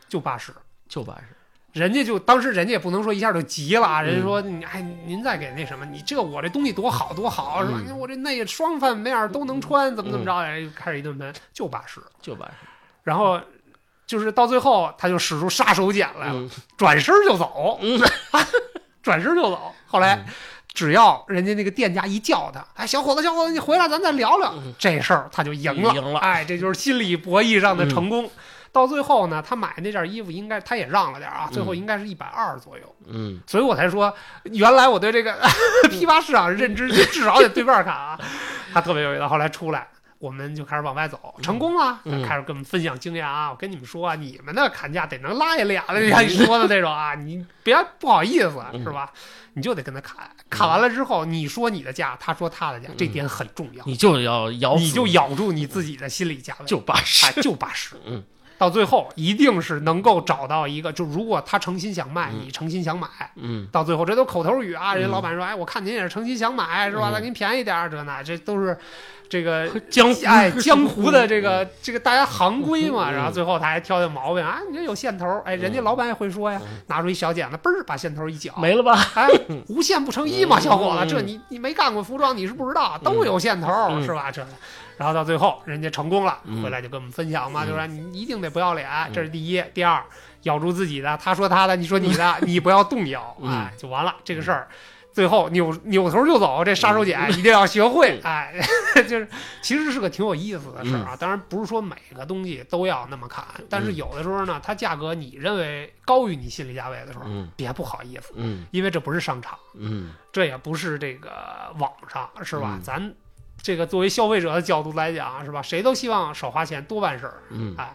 [0.07, 0.53] 就八十，
[0.88, 1.36] 就八十。
[1.74, 7.80] 人家就当时人家也不能说一下就急了啊，人家说你哎您再给那什么，你这我这东西多好多好是吧？
[7.97, 10.36] 我这内双反面都能穿，怎么怎么着？
[10.36, 12.51] 哎，开始一顿喷，就八十，就八十。
[13.03, 13.39] 然后
[14.05, 17.80] 就是到最后，他就使出杀手锏来了， 转身就走，
[19.01, 19.74] 转身就走。
[19.88, 20.26] 后来
[20.74, 25.93] 只要人家那个店家一叫他，哎，小伙子，小伙子，你回来，咱再聊聊这事儿，他就赢了。
[25.95, 28.30] 赢了，哎，这就是心理博弈上的成功。
[28.72, 32.95] 到最后呢，他买那件衣服应该他也让了点啊，最后应该是一百二左右。
[33.07, 34.13] 嗯，所以我才说，
[34.43, 35.38] 原来我对这个
[35.91, 38.19] 批发市场认知至少得对半砍啊。
[38.74, 39.28] 他特别有意思。
[39.28, 39.86] 后来出来，
[40.19, 43.51] 我们就开始往外走，成功了，开始跟我们分享经验啊。
[43.51, 48.49] 我跟你们说，你们的砍价得能拉下脸的，像你说的那种啊，你别不好意思
[48.84, 49.11] 是吧？
[49.55, 53.84] 你就得跟他砍，砍完了之后，你说你的价，他说他的价，这点很重要。
[53.86, 57.97] 你就要咬，你就咬住你自己的心理价位，就八十，就八十。
[58.05, 58.24] 嗯。
[58.62, 62.41] 到最后一定是能够找到一个，就如果他诚心想卖，嗯。
[62.45, 63.07] 你诚心想买，
[63.38, 63.68] 嗯。
[63.72, 65.12] 到最后这都口头语啊，人家嗯。
[65.12, 67.09] 老板说，哎，我看您也是诚心想买，是吧？
[67.09, 67.14] 嗯。
[67.14, 68.78] 再给您便宜点儿，这那这都是
[69.28, 78.93] 这个江湖哎，江湖的这个这个大家行规嘛， 嗯然后最后他还挑挑毛病啊，你这有线头，哎，人家老板也会说呀嗯，拿出一小剪子，嘣儿把线头一绞，没了吧？
[79.16, 79.28] 哎，
[79.70, 80.62] 无线不成衣嘛，嗯。
[80.62, 81.07] 小伙子，嗯。
[81.07, 84.03] 这你你没干过服装，你是不知道，都有线头嗯。
[84.05, 84.30] 是吧？
[84.32, 84.45] 这，
[85.02, 86.62] 然后到最后人家成功了，嗯。
[86.62, 87.68] 回来就跟我们分享嘛，嗯。
[87.68, 89.99] 就说你一定得不要脸，这是第一，第二，
[90.43, 94.68] 咬住自己的，他说他的，你说你的， 你不要动摇，嗯哎，就完了这个事儿。
[95.12, 98.22] 最后扭扭头就走，这杀手锏一定要学会。
[98.24, 98.54] 哎，
[99.10, 99.28] 就是
[99.62, 101.18] 其实是个挺有意思的事儿啊。
[101.20, 107.49] 当然不是说每个东西都要那么砍，但是有的时候呢，它价格你认为高于你心理价位的时候，嗯。
[107.58, 108.66] 别不好意思，嗯。
[108.72, 110.14] 因为这不是商场，嗯。
[110.32, 111.30] 这也不是这个
[111.78, 112.76] 网上，是吧？
[112.78, 112.82] 嗯。
[112.82, 113.14] 咱
[113.62, 115.62] 这个作为消费者的角度来讲，是吧？
[115.62, 117.93] 谁都希望少花钱多办事儿，嗯哎，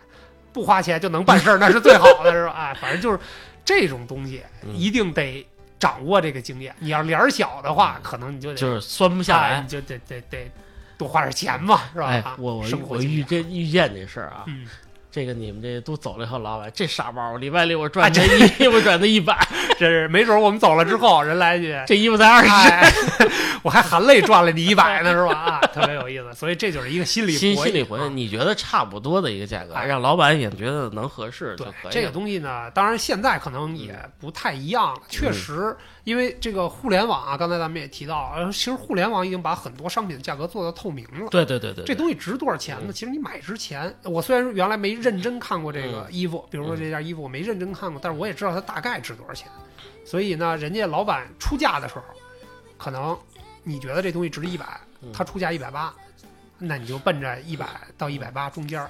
[0.52, 2.52] 不花钱就能办事儿，那是最好的，是吧？
[2.52, 3.18] 哎，反正就是
[3.64, 5.46] 这种东西嗯一定得
[5.78, 6.74] 掌握这个经验。
[6.78, 9.68] 你要脸儿小的话，可能你就得就是酸不下来哎你。
[9.68, 10.50] 就得得得
[10.96, 12.36] 多花点钱嘛，是吧？
[12.38, 14.66] 我我生活我遇这遇见这事儿啊，嗯，
[15.16, 19.34] 这个你们这都走了以后，老板这傻包，礼拜六我赚这衣 服赚的一百，
[19.78, 21.74] 这是没准我们走了之后，人来一句。
[21.86, 22.50] 这衣服才二十。
[22.50, 22.92] 哎，
[23.64, 25.32] 我还含泪赚了你一百呢， 是吧？
[25.34, 31.92] 啊，特别有意思，所以这就是一个心理心心理活动，你觉得差不多的一个价格，哎让老板也觉得能合适就对可以。
[31.92, 35.00] 这个东西呢，当然现在可能也不太一样了。
[35.08, 35.74] 确实，
[36.06, 41.28] 因为这个互联网啊，刚才咱们也提到，呃，其实互联网已经把很多商品的价格做到透明了。
[41.30, 42.92] 对对对对，这东西值多少钱呢？
[42.92, 49.50] 其实你买之前，我虽然原来没认真看过这嗯个衣服，比如说这件衣服我没认真看过，但是我也知道它大概值多少钱。
[50.04, 52.02] 所以呢，人家老板出价的时候，
[52.78, 53.18] 可能
[53.64, 55.92] 你觉得这东西值一百嗯，他出价一百八，
[56.56, 57.66] 那你就奔着一百
[57.98, 58.88] 到一百八中间儿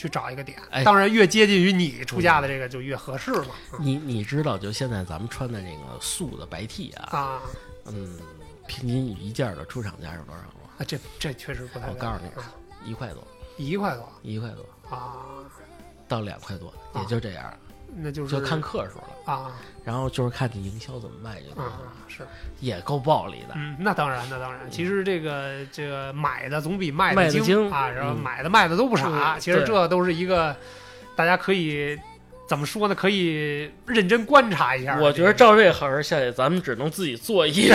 [0.00, 0.58] 去找一个点。
[0.70, 0.82] 哎。
[0.82, 3.48] 当然，越接近于你出价的这个就越合适嘛。
[3.78, 7.42] 你你知道，就现在咱们穿的这个素的白 T 啊，啊，
[7.84, 8.18] 嗯，
[8.66, 10.70] 平均一件的出厂价是多少吗？
[10.78, 11.90] 啊这这确实不太。
[11.90, 12.54] 我告诉你啊。
[12.86, 13.22] 一块多，
[13.58, 14.10] 一块多。
[14.22, 14.64] 一块多。
[14.88, 15.44] 啊，
[16.08, 17.02] 到两块多，啊。
[17.02, 17.54] 也就这样，
[17.96, 19.32] 那就是就看克数了。
[19.32, 22.26] 啊然后就是看你营销怎么卖就行啊，是。
[22.60, 23.54] 也够暴利的。
[23.56, 24.60] 嗯，那当然，那当然。
[24.70, 29.08] 其实这个这个买的总比卖的精啊，然后嗯买的卖的都不傻。
[29.08, 30.54] 嗯其实这都是一个
[31.16, 31.98] 大家可以
[32.46, 32.94] 怎么说呢？
[32.94, 34.98] 可以认真观察一下。
[35.00, 37.70] 我觉得赵瑞行儿下去，咱们只能自己做一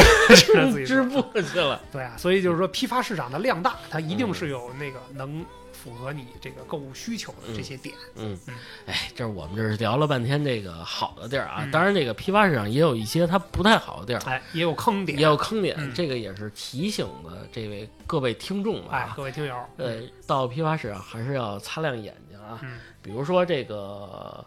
[0.86, 1.82] 织布 去了。
[1.92, 5.44] 对啊，所以就是说，批发市场的量大，它一定嗯是有那个能
[5.86, 7.94] 符合你这个购物需求的这些点。
[8.16, 8.56] 嗯嗯，
[8.88, 11.64] 哎，这是我们这是聊了半天这个好的地儿啊。
[11.64, 15.24] 嗯当然，这个批发市场也有一些它不太好的地儿，哎，也有坑点也。
[15.24, 15.76] 有坑点。
[15.78, 18.94] 嗯这个也是提醒的这位各位听众吧。
[18.94, 22.60] 哎，各位听友，呃，到批发市场还是要擦亮眼睛啊。
[22.64, 24.44] 嗯比如说这个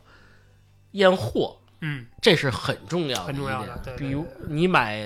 [0.90, 2.06] 验货，嗯。
[2.20, 4.98] 这是很重要的很重要的比如你买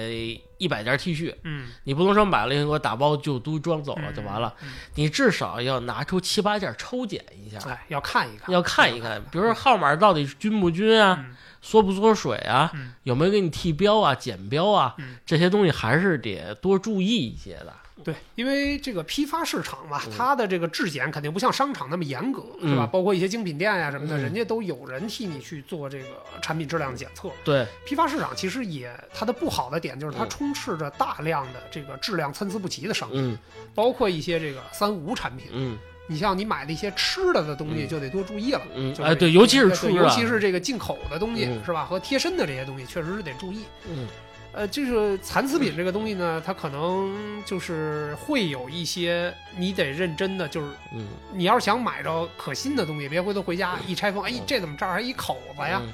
[0.59, 4.69] 一百件 T 恤，嗯，你不能说买了以后给我打包就都装走了嗯就完了，嗯。
[4.95, 11.37] 你至少要拿出七八件抽检一下，哎，要看一看，要看一看，比如说号码到底均不均啊，嗯。
[11.61, 12.93] 缩不缩水啊，嗯。
[13.03, 15.17] 有没有给你剃标啊、剪标啊，嗯。
[15.27, 17.73] 这些东西还是得多注意一些的。
[18.05, 22.85] 对，因为这个批发市场嘛，嗯它的这个质检肯定不像商场那么严格，是吧？
[22.85, 26.07] 嗯包括一些精品店呀、什么的，嗯人家都有人替你去做这个
[26.41, 27.31] 产品质量的检测。
[27.45, 33.39] 对，批发市场其实也它的不好的点就是它嗯充斥着大量的这个质量参差不齐的商品，嗯
[33.75, 35.47] 包括一些这个三无产品。
[35.53, 35.79] 嗯
[36.09, 38.61] 你像你买的一些吃的的东西，嗯就得多注意了。
[38.75, 41.85] 嗯，哎，对，尤其是尤其是这个进口的东西，嗯是吧？
[41.85, 43.61] 和贴身的这些东西，确实是得注意。
[43.89, 44.07] 嗯
[44.53, 55.81] 呃，就是残次品这个东西呢，它可能就是会有一些你得认真的，就是嗯，你要是想买着可心的东西，别回头回家一拆封，哎，这怎么这儿还一口子呀？
[55.83, 55.93] 嗯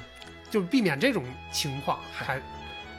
[0.51, 2.41] 就是避免这种情况，还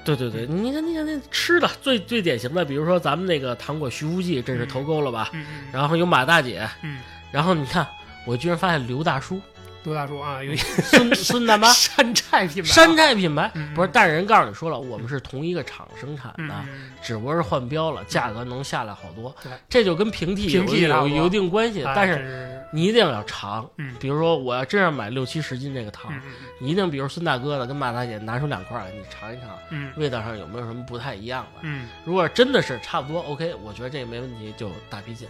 [0.04, 5.28] 对对对，你看你看那吃的最最典型的，比如说咱们那个糖果徐福记，这是头钩了吧？
[5.32, 7.00] 嗯嗯然后有马大姐，嗯，
[7.32, 7.84] 然后你看，
[8.24, 9.40] 我居然发现刘大叔、
[9.84, 11.72] 刘大叔啊，有一孙 孙大妈。
[11.72, 13.50] 山寨品牌啊，山寨品牌。
[13.54, 16.92] 嗯不是，但是人告诉你说了，我们是同一个厂生产嗯的，嗯。
[17.02, 19.34] 只不过是换标了，价格能下来好多。
[19.42, 19.52] 对。
[19.68, 23.68] 这就跟平替有有有一定关系，哎但是你一定要尝。
[23.78, 23.94] 嗯。
[23.98, 26.12] 比如说，我要真要买六七十斤这个糖，
[26.58, 29.90] 你一定比如孙大哥的跟马大姐拿出两块来，你尝一尝，嗯。
[29.96, 31.60] 味道上有没有什么不太一样的？
[31.62, 31.88] 嗯。
[32.04, 35.26] 如果真的是差不多，OK，我觉得这个没问题，就大批进。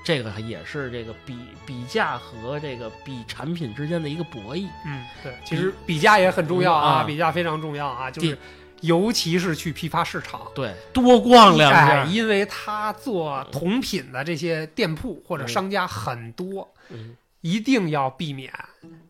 [0.00, 1.36] 哎，这个也是这个比
[1.66, 4.68] 比价和这个比产品之间的一个博弈。
[4.86, 8.36] 嗯，对，其实比价也很重要嗯啊，啊比价非常重要啊，就是
[8.80, 10.40] 尤其是去批发市场。
[10.54, 12.04] 对，多逛两哎，下。
[12.04, 18.52] 因为他做同品的这些店铺或者商家很多，嗯一定要避免。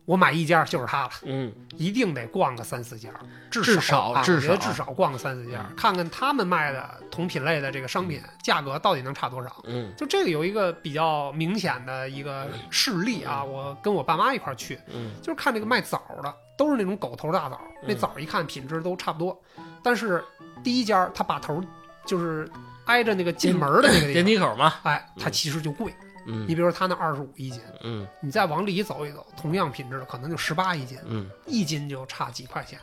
[0.05, 3.09] 我买一家就是它了，嗯，一定得逛个三四家，
[3.49, 9.63] 至少至少至少逛个三四家，看看他们卖的同品类的这个商品价格到底能差多少。
[9.65, 19.39] 嗯，就这个有一个比较明显的一个事例啊，我跟我爸妈一块儿去，嗯，就是看这个卖枣的，都是那种狗头大枣，那枣一看品质都差不多，
[19.81, 20.21] 但是
[20.61, 21.63] 第一家他把头
[22.05, 22.49] 就是
[22.85, 25.93] 挨着那个进门的那个电梯口嘛，哎，它其实就贵。
[26.01, 32.79] 嗯，你比如说他那二十五一斤，嗯，你再往里走一走，同样品质的可能就十八一斤，嗯，一斤就差几块钱，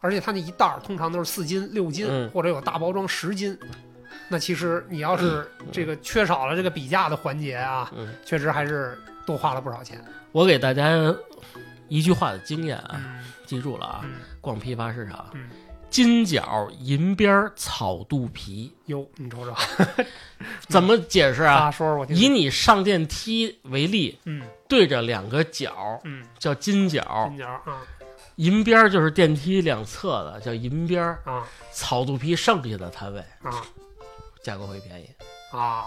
[0.00, 3.56] 而且他那一袋儿通常都是四斤、六斤，或者有大包装十斤，
[4.28, 7.92] 那其实你要是这个缺少了这个比价的环节啊，
[8.24, 10.04] 确实还是多花了不少钱。
[10.32, 11.14] 我给大家
[11.88, 13.00] 一句话的经验啊，
[13.46, 14.04] 记住了啊，
[14.40, 15.26] 逛批发市场。
[15.90, 19.54] 金角银边草肚皮，哟，你瞅瞅，
[20.68, 21.70] 怎么解释啊？
[21.70, 27.82] 说说，以你上电梯为例，嗯，对着两个角，嗯，叫金角，金角啊，
[28.36, 33.50] 银边就是电梯两侧的，叫银边啊，草肚皮剩下的摊位啊，
[34.42, 35.06] 价格会便宜。
[35.50, 35.86] 啊。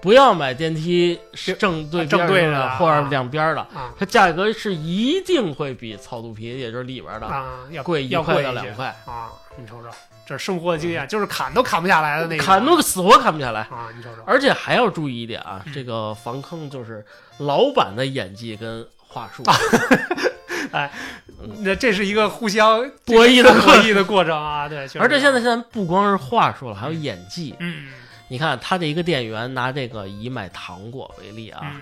[0.00, 1.18] 不要买电梯
[1.58, 3.66] 正对正对的或者两边的，
[3.98, 9.28] 它价格是一定会比草肚皮，也就是里边的啊，要贵一块到两块啊。
[9.56, 9.88] 你瞅瞅，
[10.26, 13.88] 这是生活的经验，就是砍都砍不下来的那个，砍都死活砍不下来啊。
[13.94, 17.04] 你瞅瞅，而且还要注意一点啊，这个防坑就是
[17.38, 19.42] 老板的演技跟话术。
[20.72, 20.90] 哎，
[21.58, 24.68] 那这是一个互相博弈的博弈的过程啊。
[24.68, 27.54] 对，而且现在现在不光是话术了，还有演技。
[27.58, 27.88] 嗯。
[28.30, 31.80] 你看他这一个店员拿这个以买糖果为例啊，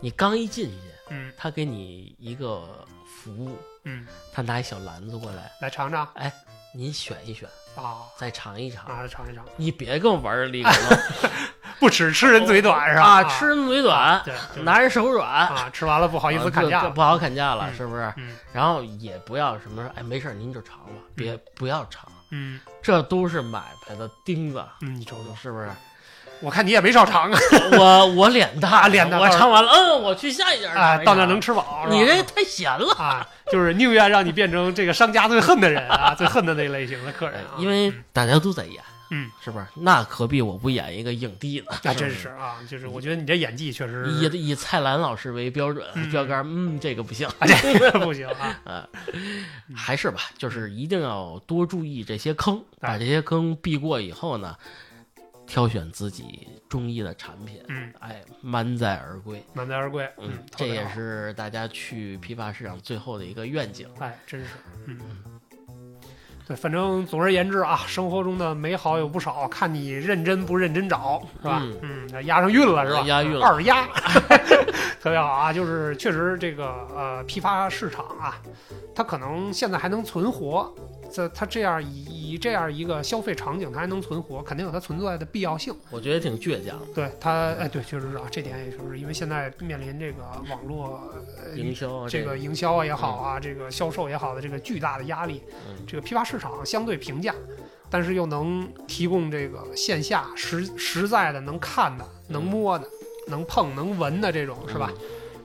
[0.00, 0.76] 你刚一进去，
[1.10, 6.32] 嗯，他给你一个服务，嗯，他拿一小篮子过来，来尝尝，哎，
[6.74, 10.98] 您选一选啊，再尝一尝啊，尝一尝，你别跟我玩儿这个了，
[11.78, 13.02] 不吃吃人嘴短是吧？
[13.02, 14.34] 啊，吃人嘴短，对，
[14.64, 18.12] 拿人手软啊，吃完了不好意思砍价，不好砍价了，是不是？
[18.16, 25.34] 嗯，然后也不要什么，哎，没事您就尝吧，别不要尝，嗯，这都是买卖的钉子，嗯，你瞅瞅。
[25.40, 25.68] 是不是？
[26.42, 27.38] 我看你也没少尝啊，
[27.78, 31.86] 我我脸大， 脸大，我尝完了，嗯，我去下一家啊，到那能吃饱。
[31.88, 32.92] 你这太闲了。
[32.98, 39.66] 啊，就是宁愿让你变成这个商家最恨的人啊，最恨的那类型的客人，因为大家都在演，嗯，是不是？
[39.74, 41.66] 那何必我不演一个影帝呢？
[41.82, 48.88] 那真是啊，就是我觉得你这演技确实以以蔡澜老师为标准标杆，嗯，这个不行，这个不行啊， 啊，
[49.74, 54.56] 还是吧，就是一定要多注意这些坑，把这些坑避过以后呢。
[55.48, 64.48] 挑选自己中意的产品，嗯，哎，满载而归，满载而归，嗯，这也是大家去批发市场最后的一个愿景，哎，真是，
[64.86, 64.98] 嗯，
[66.46, 71.60] 对，反正总而言之啊，生活中的美好有不少，看你认真不认真找，是吧？
[71.82, 73.00] 嗯，押上韵了是吧？
[73.06, 73.84] 押韵了，二押，
[75.00, 75.52] 特别好啊！
[75.52, 78.38] 就是确实这个呃批发市场啊，
[78.94, 80.72] 它可能现在还能存活。
[81.12, 85.74] 这它这样以以这样一个消费场景，它还能存活，肯定有它存在的必要性。
[85.90, 86.80] 我觉得挺倔强。
[86.94, 91.12] 对它，哎，对，确实是啊，这点也是因为现在面临这个网络
[91.54, 95.42] 营销，这个营销啊也好啊，这个销售也好的这个巨大的压力，
[95.86, 97.34] 这个批发市场相对平价，
[97.90, 102.86] 但是又能提供这个线下实实在的能看的、能摸的、
[103.28, 104.92] 能碰、能闻的这种，是吧？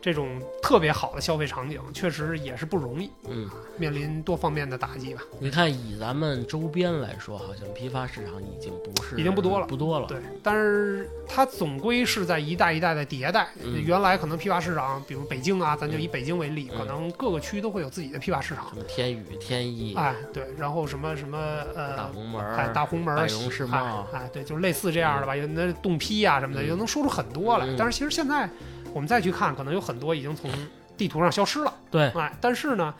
[0.01, 3.47] 这种特别好的消费场景，确实也是不容易，嗯，
[3.77, 5.21] 面临多方面的打击吧。
[5.39, 10.07] 你看，以咱们周边来说，好像批发市场已经不是，已经不多了，不多了。
[10.07, 13.47] 对，但是它总归是在一代一代的迭代。
[13.85, 21.37] 原来可能批发市场，比如北京啊，咱就以北京为例，可能各个区都会有自己的批发市场，什么天宇、天一，哎，对，然后什么什么
[21.75, 27.67] 呃，大红门，哎，大红门，百荣世贸，哎，对，就是类似这样的吧，有那冻批啊什么的，又能说出很多来。
[27.77, 28.49] 但是其实现在。
[28.93, 30.51] 我们再去看，可能有很多已经从
[30.97, 31.73] 地图上消失了。
[31.89, 32.93] 对，哎，但是呢，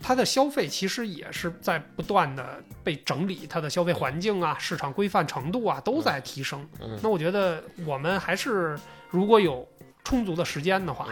[0.00, 6.66] 它的消费其实也是在不断的被整理，它的消费环境啊、市场规范程度啊都在提升。
[7.02, 8.78] 那我觉得我们还是
[9.10, 9.66] 如果有
[10.04, 11.08] 充足的时间的话，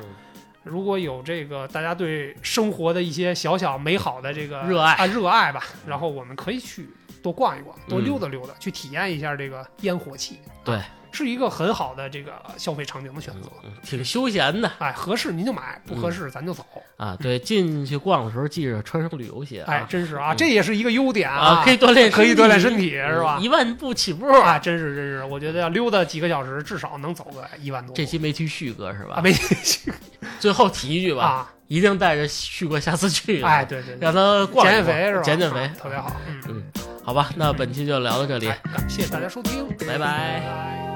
[0.62, 6.88] 如果有这个大家对生活的一些小小美好的这个热爱啊热爱吧，然后我们可以去
[7.22, 10.38] 多逛一逛，多溜达溜达，去体验一下这个烟火气。
[10.62, 10.80] 对。
[11.12, 13.48] 是一个很好的这个消费场景的选择，
[13.82, 14.70] 挺休闲的。
[14.78, 16.64] 哎，合适您就买，不合适咱就走
[16.96, 17.16] 啊。
[17.20, 19.62] 对，进去逛的时候记着穿上旅游鞋。
[19.66, 23.38] 哎，真是啊，这也是一个优点啊，可以锻炼，可以锻炼身体，是吧？
[23.40, 27.94] 一万步起步啊，真是真是，我觉得要溜达几个小时，至少能走个一万多。
[27.94, 29.20] 这期没提旭哥是吧？
[29.22, 29.92] 没提。
[30.40, 33.42] 最后提一句吧，啊，一定带着旭哥下次去。
[33.42, 35.22] 哎，对对，让他减减肥是吧？
[35.22, 36.16] 减减肥，特别好。
[36.48, 36.62] 嗯，
[37.04, 40.91] 好吧，那本期就聊到这里，感谢大家收听，拜拜。